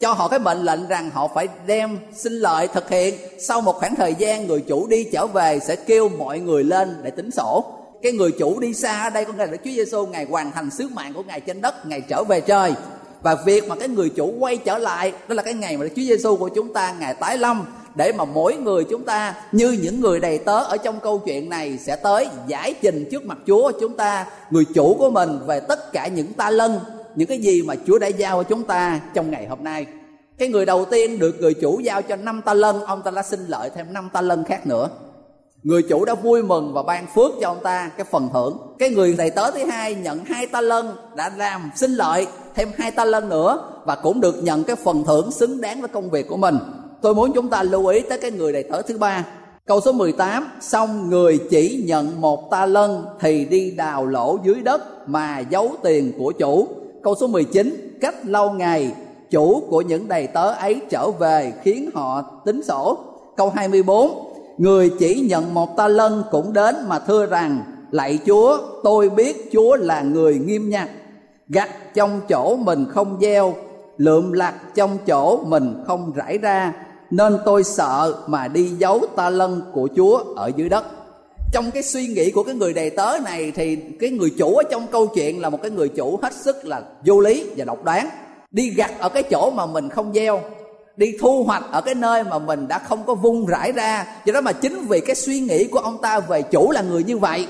cho 0.00 0.12
họ 0.12 0.28
cái 0.28 0.38
mệnh 0.38 0.62
lệnh 0.62 0.88
rằng 0.88 1.10
họ 1.10 1.28
phải 1.34 1.48
đem 1.66 1.98
xin 2.14 2.32
lợi 2.32 2.68
thực 2.68 2.90
hiện. 2.90 3.14
Sau 3.38 3.60
một 3.60 3.76
khoảng 3.76 3.94
thời 3.94 4.14
gian, 4.14 4.46
người 4.46 4.60
chủ 4.60 4.86
đi 4.86 5.04
trở 5.12 5.26
về 5.26 5.58
sẽ 5.58 5.76
kêu 5.76 6.08
mọi 6.08 6.38
người 6.38 6.64
lên 6.64 6.96
để 7.02 7.10
tính 7.10 7.30
sổ 7.30 7.77
cái 8.02 8.12
người 8.12 8.32
chủ 8.32 8.60
đi 8.60 8.74
xa 8.74 9.02
ở 9.02 9.10
đây 9.10 9.24
có 9.24 9.32
nghĩa 9.32 9.46
là 9.46 9.56
Chúa 9.56 9.70
Giêsu 9.70 10.06
ngài 10.06 10.24
hoàn 10.24 10.52
thành 10.52 10.70
sứ 10.70 10.88
mạng 10.88 11.12
của 11.14 11.22
ngài 11.22 11.40
trên 11.40 11.60
đất, 11.60 11.86
ngài 11.86 12.00
trở 12.00 12.24
về 12.24 12.40
trời. 12.40 12.74
Và 13.22 13.34
việc 13.34 13.68
mà 13.68 13.74
cái 13.76 13.88
người 13.88 14.08
chủ 14.08 14.34
quay 14.38 14.56
trở 14.56 14.78
lại, 14.78 15.12
đó 15.28 15.34
là 15.34 15.42
cái 15.42 15.54
ngày 15.54 15.76
mà 15.76 15.86
Chúa 15.88 16.02
Giêsu 16.02 16.36
của 16.36 16.48
chúng 16.48 16.72
ta, 16.72 16.94
ngài 17.00 17.14
tái 17.14 17.38
lâm, 17.38 17.64
để 17.94 18.12
mà 18.12 18.24
mỗi 18.24 18.56
người 18.56 18.84
chúng 18.84 19.04
ta, 19.04 19.34
như 19.52 19.70
những 19.82 20.00
người 20.00 20.20
đầy 20.20 20.38
tớ 20.38 20.64
ở 20.64 20.76
trong 20.76 21.00
câu 21.00 21.18
chuyện 21.18 21.48
này, 21.48 21.78
sẽ 21.78 21.96
tới 21.96 22.28
giải 22.46 22.74
trình 22.82 23.08
trước 23.10 23.26
mặt 23.26 23.38
Chúa 23.46 23.72
chúng 23.80 23.96
ta, 23.96 24.26
người 24.50 24.64
chủ 24.74 24.94
của 24.98 25.10
mình 25.10 25.38
về 25.46 25.60
tất 25.60 25.92
cả 25.92 26.06
những 26.06 26.32
ta 26.32 26.50
lân, 26.50 26.80
những 27.14 27.28
cái 27.28 27.38
gì 27.38 27.62
mà 27.62 27.74
Chúa 27.86 27.98
đã 27.98 28.06
giao 28.06 28.42
cho 28.42 28.48
chúng 28.48 28.64
ta 28.64 29.00
trong 29.14 29.30
ngày 29.30 29.46
hôm 29.46 29.64
nay. 29.64 29.86
Cái 30.38 30.48
người 30.48 30.66
đầu 30.66 30.84
tiên 30.84 31.18
được 31.18 31.40
người 31.40 31.54
chủ 31.54 31.80
giao 31.80 32.02
cho 32.02 32.16
năm 32.16 32.42
ta 32.42 32.54
lân, 32.54 32.80
ông 32.80 33.02
ta 33.02 33.10
đã 33.10 33.22
xin 33.22 33.46
lợi 33.48 33.70
thêm 33.74 33.92
năm 33.92 34.08
ta 34.12 34.20
lân 34.20 34.44
khác 34.44 34.66
nữa 34.66 34.88
người 35.62 35.82
chủ 35.82 36.04
đã 36.04 36.14
vui 36.14 36.42
mừng 36.42 36.72
và 36.72 36.82
ban 36.82 37.06
phước 37.14 37.32
cho 37.40 37.48
ông 37.48 37.60
ta. 37.62 37.90
Cái 37.96 38.06
phần 38.10 38.28
thưởng. 38.32 38.58
Cái 38.78 38.90
người 38.90 39.14
thầy 39.18 39.30
tớ 39.30 39.50
thứ 39.50 39.64
hai 39.64 39.94
nhận 39.94 40.24
hai 40.24 40.46
ta 40.46 40.60
lân, 40.60 40.96
đã 41.16 41.30
làm 41.36 41.70
xin 41.76 41.94
lợi 41.94 42.26
thêm 42.54 42.68
hai 42.76 42.90
ta 42.90 43.04
lân 43.04 43.28
nữa 43.28 43.82
và 43.84 43.94
cũng 43.94 44.20
được 44.20 44.42
nhận 44.42 44.64
cái 44.64 44.76
phần 44.76 45.04
thưởng 45.04 45.30
xứng 45.30 45.60
đáng 45.60 45.80
với 45.80 45.88
công 45.88 46.10
việc 46.10 46.28
của 46.28 46.36
mình. 46.36 46.58
Tôi 47.02 47.14
muốn 47.14 47.32
chúng 47.34 47.48
ta 47.48 47.62
lưu 47.62 47.86
ý 47.86 48.00
tới 48.00 48.18
cái 48.18 48.30
người 48.30 48.52
đầy 48.52 48.62
tớ 48.62 48.82
thứ 48.82 48.98
ba. 48.98 49.24
Câu 49.66 49.80
số 49.80 49.92
18 49.92 50.46
xong 50.60 51.10
người 51.10 51.38
chỉ 51.50 51.82
nhận 51.86 52.20
một 52.20 52.50
ta 52.50 52.66
lân 52.66 53.04
thì 53.20 53.44
đi 53.44 53.70
đào 53.70 54.06
lỗ 54.06 54.38
dưới 54.44 54.54
đất 54.54 55.08
mà 55.08 55.38
giấu 55.38 55.70
tiền 55.82 56.12
của 56.18 56.32
chủ. 56.32 56.68
Câu 57.02 57.14
số 57.14 57.26
19 57.26 57.98
cách 58.00 58.14
lâu 58.26 58.50
ngày 58.50 58.92
chủ 59.30 59.62
của 59.70 59.80
những 59.80 60.08
đầy 60.08 60.26
tớ 60.26 60.52
ấy 60.52 60.80
trở 60.90 61.10
về 61.10 61.52
khiến 61.62 61.90
họ 61.94 62.22
tính 62.44 62.62
sổ. 62.62 62.98
Câu 63.36 63.50
24 63.50 64.27
người 64.58 64.90
chỉ 64.98 65.20
nhận 65.20 65.54
một 65.54 65.76
ta 65.76 65.88
lân 65.88 66.24
cũng 66.30 66.52
đến 66.52 66.76
mà 66.88 66.98
thưa 66.98 67.26
rằng, 67.26 67.62
lạy 67.90 68.18
chúa, 68.26 68.58
tôi 68.84 69.10
biết 69.10 69.50
chúa 69.52 69.76
là 69.76 70.02
người 70.02 70.38
nghiêm 70.38 70.70
nhặt 70.70 70.88
gặt 71.48 71.94
trong 71.94 72.20
chỗ 72.28 72.56
mình 72.56 72.86
không 72.88 73.18
gieo, 73.20 73.54
lượm 73.96 74.32
lặt 74.32 74.54
trong 74.74 74.98
chỗ 75.06 75.44
mình 75.44 75.74
không 75.86 76.12
rải 76.14 76.38
ra, 76.38 76.72
nên 77.10 77.38
tôi 77.44 77.64
sợ 77.64 78.14
mà 78.26 78.48
đi 78.48 78.68
giấu 78.68 79.00
ta 79.16 79.30
lân 79.30 79.62
của 79.72 79.88
chúa 79.96 80.24
ở 80.36 80.50
dưới 80.56 80.68
đất. 80.68 80.84
Trong 81.52 81.70
cái 81.70 81.82
suy 81.82 82.06
nghĩ 82.06 82.30
của 82.30 82.42
cái 82.42 82.54
người 82.54 82.72
đầy 82.72 82.90
tớ 82.90 83.18
này 83.24 83.52
thì 83.54 83.76
cái 83.76 84.10
người 84.10 84.30
chủ 84.38 84.54
ở 84.54 84.62
trong 84.70 84.86
câu 84.86 85.06
chuyện 85.06 85.40
là 85.40 85.50
một 85.50 85.62
cái 85.62 85.70
người 85.70 85.88
chủ 85.88 86.18
hết 86.22 86.32
sức 86.32 86.64
là 86.64 86.82
vô 87.04 87.20
lý 87.20 87.50
và 87.56 87.64
độc 87.64 87.84
đoán. 87.84 88.08
Đi 88.50 88.70
gặt 88.70 88.90
ở 88.98 89.08
cái 89.08 89.22
chỗ 89.22 89.50
mà 89.50 89.66
mình 89.66 89.88
không 89.88 90.12
gieo 90.14 90.40
đi 90.98 91.16
thu 91.20 91.44
hoạch 91.44 91.64
ở 91.70 91.80
cái 91.80 91.94
nơi 91.94 92.24
mà 92.24 92.38
mình 92.38 92.68
đã 92.68 92.78
không 92.78 93.06
có 93.06 93.14
vung 93.14 93.46
rải 93.46 93.72
ra. 93.72 94.06
Do 94.24 94.32
đó 94.32 94.40
mà 94.40 94.52
chính 94.52 94.86
vì 94.88 95.00
cái 95.00 95.16
suy 95.16 95.40
nghĩ 95.40 95.64
của 95.64 95.78
ông 95.78 96.00
ta 96.02 96.20
về 96.20 96.42
chủ 96.42 96.70
là 96.70 96.82
người 96.82 97.04
như 97.04 97.18
vậy, 97.18 97.48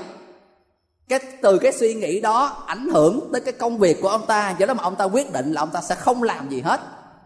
cái, 1.07 1.19
từ 1.41 1.57
cái 1.57 1.71
suy 1.71 1.93
nghĩ 1.93 2.19
đó 2.19 2.63
ảnh 2.67 2.89
hưởng 2.89 3.29
tới 3.31 3.41
cái 3.41 3.53
công 3.53 3.77
việc 3.77 4.01
của 4.01 4.07
ông 4.07 4.25
ta. 4.25 4.55
Do 4.59 4.65
đó 4.65 4.73
mà 4.73 4.83
ông 4.83 4.95
ta 4.95 5.05
quyết 5.05 5.33
định 5.33 5.51
là 5.51 5.61
ông 5.61 5.69
ta 5.73 5.81
sẽ 5.81 5.95
không 5.95 6.23
làm 6.23 6.49
gì 6.49 6.61
hết. 6.61 6.79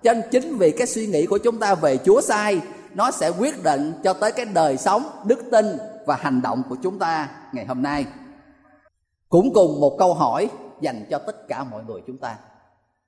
Cho 0.03 0.13
nên 0.13 0.23
chính 0.31 0.57
vì 0.57 0.71
cái 0.71 0.87
suy 0.87 1.07
nghĩ 1.07 1.25
của 1.25 1.37
chúng 1.37 1.59
ta 1.59 1.75
về 1.75 1.97
chúa 1.97 2.21
sai, 2.21 2.61
nó 2.93 3.11
sẽ 3.11 3.29
quyết 3.29 3.63
định 3.63 3.93
cho 4.03 4.13
tới 4.13 4.31
cái 4.31 4.45
đời 4.45 4.77
sống 4.77 5.03
đức 5.25 5.39
tin 5.51 5.65
và 6.05 6.15
hành 6.15 6.41
động 6.41 6.63
của 6.69 6.75
chúng 6.83 6.99
ta 6.99 7.29
ngày 7.53 7.65
hôm 7.65 7.81
nay. 7.81 8.05
Cũng 9.29 9.53
cùng 9.53 9.79
một 9.81 9.95
câu 9.99 10.13
hỏi 10.13 10.49
dành 10.81 11.05
cho 11.09 11.19
tất 11.19 11.47
cả 11.47 11.63
mọi 11.63 11.83
người 11.83 12.01
chúng 12.07 12.17
ta 12.17 12.35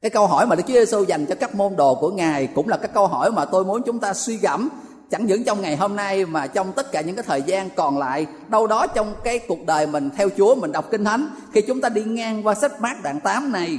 cái 0.06 0.10
câu 0.10 0.28
hỏi 0.28 0.46
mà 0.46 0.56
Đức 0.56 0.63
Chúa 0.68 0.74
Giêsu 0.74 1.04
dành 1.04 1.26
cho 1.26 1.36
các 1.36 1.56
môn 1.56 1.76
đồ 1.76 1.96
của 1.96 2.12
Ngài 2.12 2.48
cũng 2.48 2.68
là 2.68 2.78
cái 2.78 2.89
câu 2.94 3.08
hỏi 3.08 3.32
mà 3.32 3.46
tôi 3.46 3.65
muốn 3.65 3.82
chúng 3.86 4.00
ta 4.00 4.13
suy 4.13 4.38
gẫm. 4.38 4.70
Chẳng 5.12 5.26
những 5.26 5.44
trong 5.44 5.62
ngày 5.62 5.76
hôm 5.76 5.96
nay 5.96 6.26
mà 6.26 6.48
trong 6.48 6.72
tất 6.72 6.91
cả 6.91 7.02
những 7.02 7.15
cái 7.15 7.24
thời 7.28 7.41
gian 7.41 7.70
còn 7.70 7.98
lại, 7.98 8.26
đâu 8.48 8.68
đó 8.68 8.88
trong 8.88 9.15
cái 9.24 9.39
cuộc 9.39 9.65
đời 9.65 9.88
mình 9.88 10.10
theo 10.18 10.30
Chúa, 10.38 10.56
mình 10.56 10.72
đọc 10.72 10.91
kinh 10.91 11.06
thánh, 11.06 11.28
khi 11.54 11.62
chúng 11.62 11.82
ta 11.82 11.89
đi 11.89 12.04
ngang 12.04 12.48
qua 12.48 12.54
sách 12.54 12.82
mát 12.82 13.04
đoạn 13.04 13.20
8 13.20 13.52
này, 13.52 13.78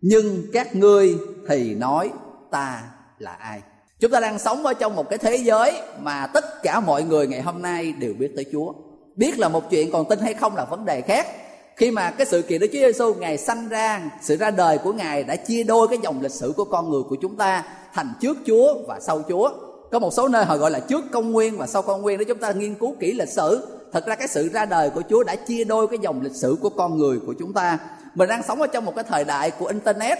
nhưng 0.00 0.42
các 0.52 0.76
ngươi 0.76 1.16
thì 1.48 1.74
nói, 1.74 2.10
ta 2.50 2.82
là 3.18 3.32
ai? 3.32 3.60
Chúng 4.00 4.10
ta 4.10 4.20
đang 4.20 4.38
sống 4.38 4.66
ở 4.66 4.74
trong 4.74 4.96
một 4.96 5.10
cái 5.10 5.18
thế 5.18 5.36
giới 5.36 5.72
mà 6.02 6.26
tất 6.26 6.62
cả 6.62 6.80
mọi 6.80 7.02
người 7.02 7.26
ngày 7.26 7.42
hôm 7.42 7.62
nay 7.62 7.92
đều 7.92 8.14
biết 8.18 8.32
tới 8.36 8.44
Chúa. 8.52 8.72
Biết 9.16 9.38
là 9.38 9.48
một 9.48 9.70
chuyện 9.70 9.92
còn 9.92 10.08
tin 10.08 10.18
hay 10.18 10.34
không 10.34 10.56
là 10.56 10.64
vấn 10.64 10.84
đề 10.84 11.00
khác 11.00 11.26
khi 11.76 11.90
mà 11.90 12.10
cái 12.10 12.26
sự 12.26 12.42
kiện 12.42 12.60
Đức 12.60 12.66
Chúa 12.72 12.78
Giêsu 12.78 13.14
ngày 13.14 13.38
sanh 13.38 13.68
ra, 13.68 14.10
sự 14.22 14.36
ra 14.36 14.50
đời 14.50 14.78
của 14.78 14.92
ngài 14.92 15.24
đã 15.24 15.36
chia 15.36 15.62
đôi 15.62 15.88
cái 15.88 15.98
dòng 16.02 16.20
lịch 16.22 16.32
sử 16.32 16.52
của 16.56 16.64
con 16.64 16.90
người 16.90 17.02
của 17.08 17.16
chúng 17.22 17.36
ta 17.36 17.64
thành 17.94 18.12
trước 18.20 18.36
Chúa 18.46 18.74
và 18.86 19.00
sau 19.00 19.22
Chúa. 19.28 19.50
Có 19.90 19.98
một 19.98 20.12
số 20.12 20.28
nơi 20.28 20.44
họ 20.44 20.56
gọi 20.56 20.70
là 20.70 20.80
trước 20.80 21.04
công 21.12 21.32
nguyên 21.32 21.58
và 21.58 21.66
sau 21.66 21.82
công 21.82 22.02
nguyên 22.02 22.18
để 22.18 22.24
chúng 22.24 22.38
ta 22.38 22.52
nghiên 22.52 22.74
cứu 22.74 22.96
kỹ 23.00 23.12
lịch 23.12 23.28
sử. 23.28 23.66
Thật 23.92 24.06
ra 24.06 24.14
cái 24.14 24.28
sự 24.28 24.48
ra 24.52 24.64
đời 24.64 24.90
của 24.90 25.02
Chúa 25.08 25.24
đã 25.24 25.36
chia 25.36 25.64
đôi 25.64 25.88
cái 25.88 25.98
dòng 26.02 26.20
lịch 26.22 26.34
sử 26.34 26.56
của 26.60 26.70
con 26.70 26.98
người 26.98 27.18
của 27.26 27.34
chúng 27.38 27.52
ta. 27.52 27.78
Mình 28.14 28.28
đang 28.28 28.42
sống 28.42 28.60
ở 28.60 28.66
trong 28.66 28.84
một 28.84 28.94
cái 28.94 29.04
thời 29.08 29.24
đại 29.24 29.50
của 29.50 29.66
internet, 29.66 30.18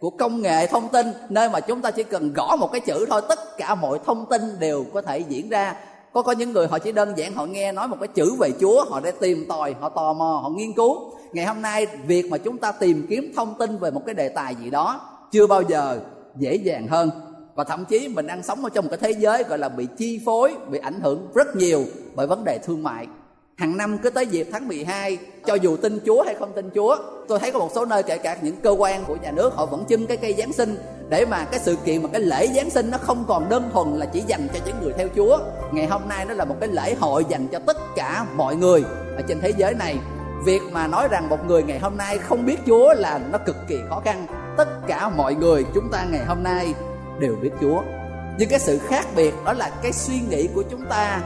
của 0.00 0.10
công 0.10 0.42
nghệ 0.42 0.66
thông 0.66 0.88
tin, 0.88 1.06
nơi 1.28 1.48
mà 1.48 1.60
chúng 1.60 1.82
ta 1.82 1.90
chỉ 1.90 2.02
cần 2.02 2.32
gõ 2.32 2.56
một 2.56 2.72
cái 2.72 2.80
chữ 2.80 3.06
thôi, 3.10 3.22
tất 3.28 3.58
cả 3.58 3.74
mọi 3.74 3.98
thông 4.06 4.26
tin 4.30 4.42
đều 4.58 4.84
có 4.94 5.02
thể 5.02 5.18
diễn 5.18 5.48
ra 5.48 5.74
có 6.12 6.22
có 6.22 6.32
những 6.32 6.52
người 6.52 6.66
họ 6.66 6.78
chỉ 6.78 6.92
đơn 6.92 7.12
giản 7.16 7.34
họ 7.34 7.46
nghe 7.46 7.72
nói 7.72 7.88
một 7.88 7.96
cái 8.00 8.08
chữ 8.08 8.34
về 8.34 8.52
Chúa, 8.60 8.84
họ 8.88 9.00
đã 9.00 9.10
tìm 9.20 9.46
tòi, 9.48 9.74
họ 9.80 9.88
tò 9.88 10.12
mò, 10.12 10.40
họ 10.42 10.48
nghiên 10.48 10.72
cứu. 10.72 11.12
Ngày 11.32 11.44
hôm 11.44 11.62
nay, 11.62 11.86
việc 12.06 12.30
mà 12.30 12.38
chúng 12.38 12.58
ta 12.58 12.72
tìm 12.72 13.06
kiếm 13.08 13.32
thông 13.36 13.54
tin 13.58 13.78
về 13.78 13.90
một 13.90 14.02
cái 14.06 14.14
đề 14.14 14.28
tài 14.28 14.54
gì 14.54 14.70
đó 14.70 15.00
chưa 15.32 15.46
bao 15.46 15.62
giờ 15.62 16.00
dễ 16.36 16.54
dàng 16.54 16.86
hơn. 16.88 17.10
Và 17.54 17.64
thậm 17.64 17.84
chí 17.84 18.08
mình 18.08 18.26
đang 18.26 18.42
sống 18.42 18.64
ở 18.64 18.70
trong 18.70 18.84
một 18.84 18.90
cái 18.90 18.98
thế 18.98 19.20
giới 19.20 19.42
gọi 19.42 19.58
là 19.58 19.68
bị 19.68 19.86
chi 19.96 20.20
phối, 20.26 20.54
bị 20.70 20.78
ảnh 20.78 21.00
hưởng 21.00 21.28
rất 21.34 21.56
nhiều 21.56 21.84
bởi 22.14 22.26
vấn 22.26 22.44
đề 22.44 22.58
thương 22.58 22.82
mại 22.82 23.06
hàng 23.56 23.76
năm 23.76 23.98
cứ 23.98 24.10
tới 24.10 24.26
dịp 24.26 24.48
tháng 24.52 24.68
12 24.68 25.18
cho 25.46 25.54
dù 25.54 25.76
tin 25.76 25.98
Chúa 26.06 26.22
hay 26.22 26.34
không 26.34 26.52
tin 26.52 26.70
Chúa, 26.74 26.96
tôi 27.28 27.38
thấy 27.38 27.52
có 27.52 27.58
một 27.58 27.70
số 27.74 27.84
nơi 27.84 28.02
kể 28.02 28.18
cả 28.18 28.36
những 28.42 28.56
cơ 28.56 28.70
quan 28.70 29.04
của 29.04 29.16
nhà 29.22 29.30
nước 29.30 29.54
họ 29.54 29.66
vẫn 29.66 29.84
trưng 29.88 30.06
cái 30.06 30.16
cây 30.16 30.34
Giáng 30.38 30.52
sinh 30.52 30.76
để 31.08 31.26
mà 31.26 31.44
cái 31.44 31.60
sự 31.60 31.76
kiện 31.84 32.02
mà 32.02 32.08
cái 32.12 32.20
lễ 32.20 32.46
Giáng 32.46 32.70
sinh 32.70 32.90
nó 32.90 32.98
không 32.98 33.24
còn 33.28 33.48
đơn 33.48 33.70
thuần 33.72 33.96
là 33.96 34.06
chỉ 34.06 34.20
dành 34.26 34.48
cho 34.54 34.60
những 34.66 34.76
người 34.82 34.92
theo 34.92 35.08
Chúa. 35.16 35.38
Ngày 35.72 35.86
hôm 35.86 36.02
nay 36.08 36.24
nó 36.24 36.34
là 36.34 36.44
một 36.44 36.56
cái 36.60 36.68
lễ 36.68 36.94
hội 37.00 37.24
dành 37.28 37.48
cho 37.48 37.58
tất 37.58 37.76
cả 37.96 38.26
mọi 38.36 38.56
người 38.56 38.84
ở 39.16 39.22
trên 39.28 39.40
thế 39.40 39.52
giới 39.56 39.74
này. 39.74 39.96
Việc 40.44 40.62
mà 40.72 40.86
nói 40.86 41.08
rằng 41.10 41.28
một 41.28 41.46
người 41.46 41.62
ngày 41.62 41.78
hôm 41.78 41.96
nay 41.96 42.18
không 42.18 42.46
biết 42.46 42.56
Chúa 42.66 42.94
là 42.94 43.20
nó 43.32 43.38
cực 43.38 43.56
kỳ 43.68 43.76
khó 43.88 44.00
khăn. 44.04 44.26
Tất 44.56 44.68
cả 44.86 45.08
mọi 45.08 45.34
người 45.34 45.64
chúng 45.74 45.88
ta 45.92 46.04
ngày 46.10 46.24
hôm 46.24 46.42
nay 46.42 46.74
đều 47.18 47.36
biết 47.42 47.50
Chúa. 47.60 47.82
Nhưng 48.38 48.48
cái 48.48 48.58
sự 48.58 48.78
khác 48.78 49.06
biệt 49.16 49.34
đó 49.44 49.52
là 49.52 49.70
cái 49.82 49.92
suy 49.92 50.20
nghĩ 50.30 50.48
của 50.54 50.62
chúng 50.70 50.86
ta, 50.90 51.20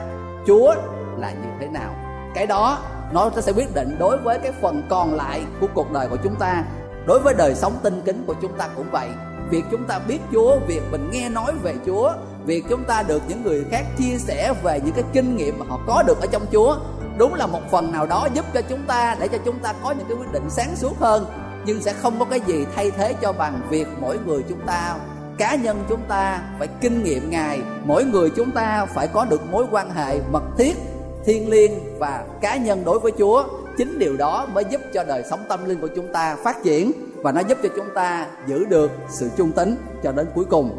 Chúa 0.47 0.75
là 1.19 1.31
như 1.31 1.49
thế 1.61 1.67
nào? 1.67 2.06
Cái 2.37 2.47
đó 2.47 2.79
nó 3.13 3.31
sẽ 3.41 3.53
quyết 3.53 3.75
định 3.75 3.97
đối 3.99 4.17
với 4.19 4.39
cái 4.39 4.53
phần 4.63 4.83
còn 4.89 5.15
lại 5.15 5.45
của 5.61 5.67
cuộc 5.75 5.93
đời 5.93 6.09
của 6.09 6.17
chúng 6.25 6.37
ta. 6.37 6.65
Đối 7.07 7.21
với 7.21 7.35
đời 7.35 7.55
sống 7.55 7.73
tinh 7.83 8.03
kính 8.05 8.25
của 8.27 8.35
chúng 8.43 8.53
ta 8.59 8.69
cũng 8.77 8.87
vậy. 8.91 9.09
Việc 9.51 9.65
chúng 9.71 9.85
ta 9.85 9.99
biết 9.99 10.19
Chúa, 10.33 10.59
việc 10.67 10.83
mình 10.91 11.11
nghe 11.13 11.29
nói 11.29 11.53
về 11.63 11.75
Chúa, 11.87 12.13
việc 12.45 12.65
chúng 12.71 12.85
ta 12.85 13.03
được 13.03 13.23
những 13.29 13.43
người 13.43 13.65
khác 13.71 13.85
chia 13.99 14.19
sẻ 14.19 14.55
về 14.63 14.81
những 14.85 14.95
cái 14.95 15.05
kinh 15.13 15.37
nghiệm 15.37 15.59
mà 15.59 15.67
họ 15.69 15.81
có 15.87 16.03
được 16.07 16.21
ở 16.21 16.27
trong 16.27 16.47
Chúa, 16.53 16.77
đúng 17.19 17.35
là 17.35 17.47
một 17.47 17.61
phần 17.71 17.93
nào 17.93 18.07
đó 18.07 18.29
giúp 18.35 18.45
cho 18.55 18.61
chúng 18.63 18.83
ta 18.87 19.17
để 19.21 19.29
cho 19.29 19.39
chúng 19.45 19.59
ta 19.59 19.75
có 19.83 19.91
những 19.91 20.09
cái 20.09 20.17
quyết 20.17 20.33
định 20.33 20.51
sáng 20.51 20.77
suốt 20.77 21.01
hơn, 21.01 21.27
nhưng 21.67 21.83
sẽ 21.83 21.93
không 21.93 22.19
có 22.19 22.25
cái 22.25 22.41
gì 22.47 22.67
thay 22.77 22.91
thế 22.91 23.15
cho 23.23 23.33
bằng 23.33 23.61
việc 23.69 23.89
mỗi 24.01 24.19
người 24.27 24.45
chúng 24.49 24.61
ta 24.67 24.97
cá 25.39 25.55
nhân 25.55 25.85
chúng 25.89 26.01
ta 26.09 26.41
phải 26.59 26.69
kinh 26.81 27.05
nghiệm 27.05 27.31
ngài. 27.31 27.61
Mỗi 27.85 28.05
người 28.05 28.31
chúng 28.37 28.51
ta 28.51 28.87
phải 28.95 29.09
có 29.09 29.25
được 29.25 29.51
mối 29.51 29.67
quan 29.71 29.91
hệ 29.91 30.21
mật 30.33 30.43
thiết 30.59 30.77
thiêng 31.27 31.49
liêng 31.51 31.73
và 31.99 32.25
cá 32.41 32.57
nhân 32.57 32.83
đối 32.85 32.99
với 32.99 33.13
chúa, 33.19 33.45
chính 33.77 33.99
điều 33.99 34.17
đó 34.17 34.47
mới 34.55 34.65
giúp 34.71 34.81
cho 34.95 35.05
đời 35.05 35.23
sống 35.31 35.41
tâm 35.49 35.65
linh 35.65 35.81
của 35.81 35.89
chúng 35.97 36.13
ta 36.13 36.37
phát 36.37 36.63
triển 36.63 36.93
và 37.23 37.33
nó 37.33 37.41
giúp 37.49 37.59
cho 37.63 37.69
chúng 37.77 37.87
ta 37.95 38.27
giữ 38.47 38.65
được 38.65 38.91
sự 39.09 39.31
trung 39.37 39.53
tín 39.53 39.77
cho 40.03 40.13
đến 40.13 40.27
cuối 40.35 40.45
cùng. 40.45 40.71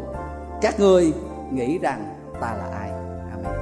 Các 0.60 0.80
ngươi 0.80 1.12
nghĩ 1.52 1.78
rằng 1.78 2.04
ta 2.40 2.54
là 2.58 2.68
ai? 2.78 2.90
Amen. 3.30 3.52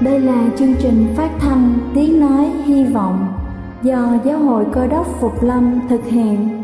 Đây 0.00 0.20
là 0.20 0.46
chương 0.58 0.74
trình 0.78 1.14
phát 1.16 1.30
thanh 1.40 1.78
Tiếng 1.94 2.20
Nói 2.20 2.52
Hy 2.64 2.84
Vọng 2.84 3.34
do 3.82 4.16
Giáo 4.24 4.38
hội 4.38 4.64
Cơ 4.72 4.86
đốc 4.86 5.06
Phục 5.20 5.42
Lâm 5.42 5.80
thực 5.88 6.04
hiện. 6.04 6.63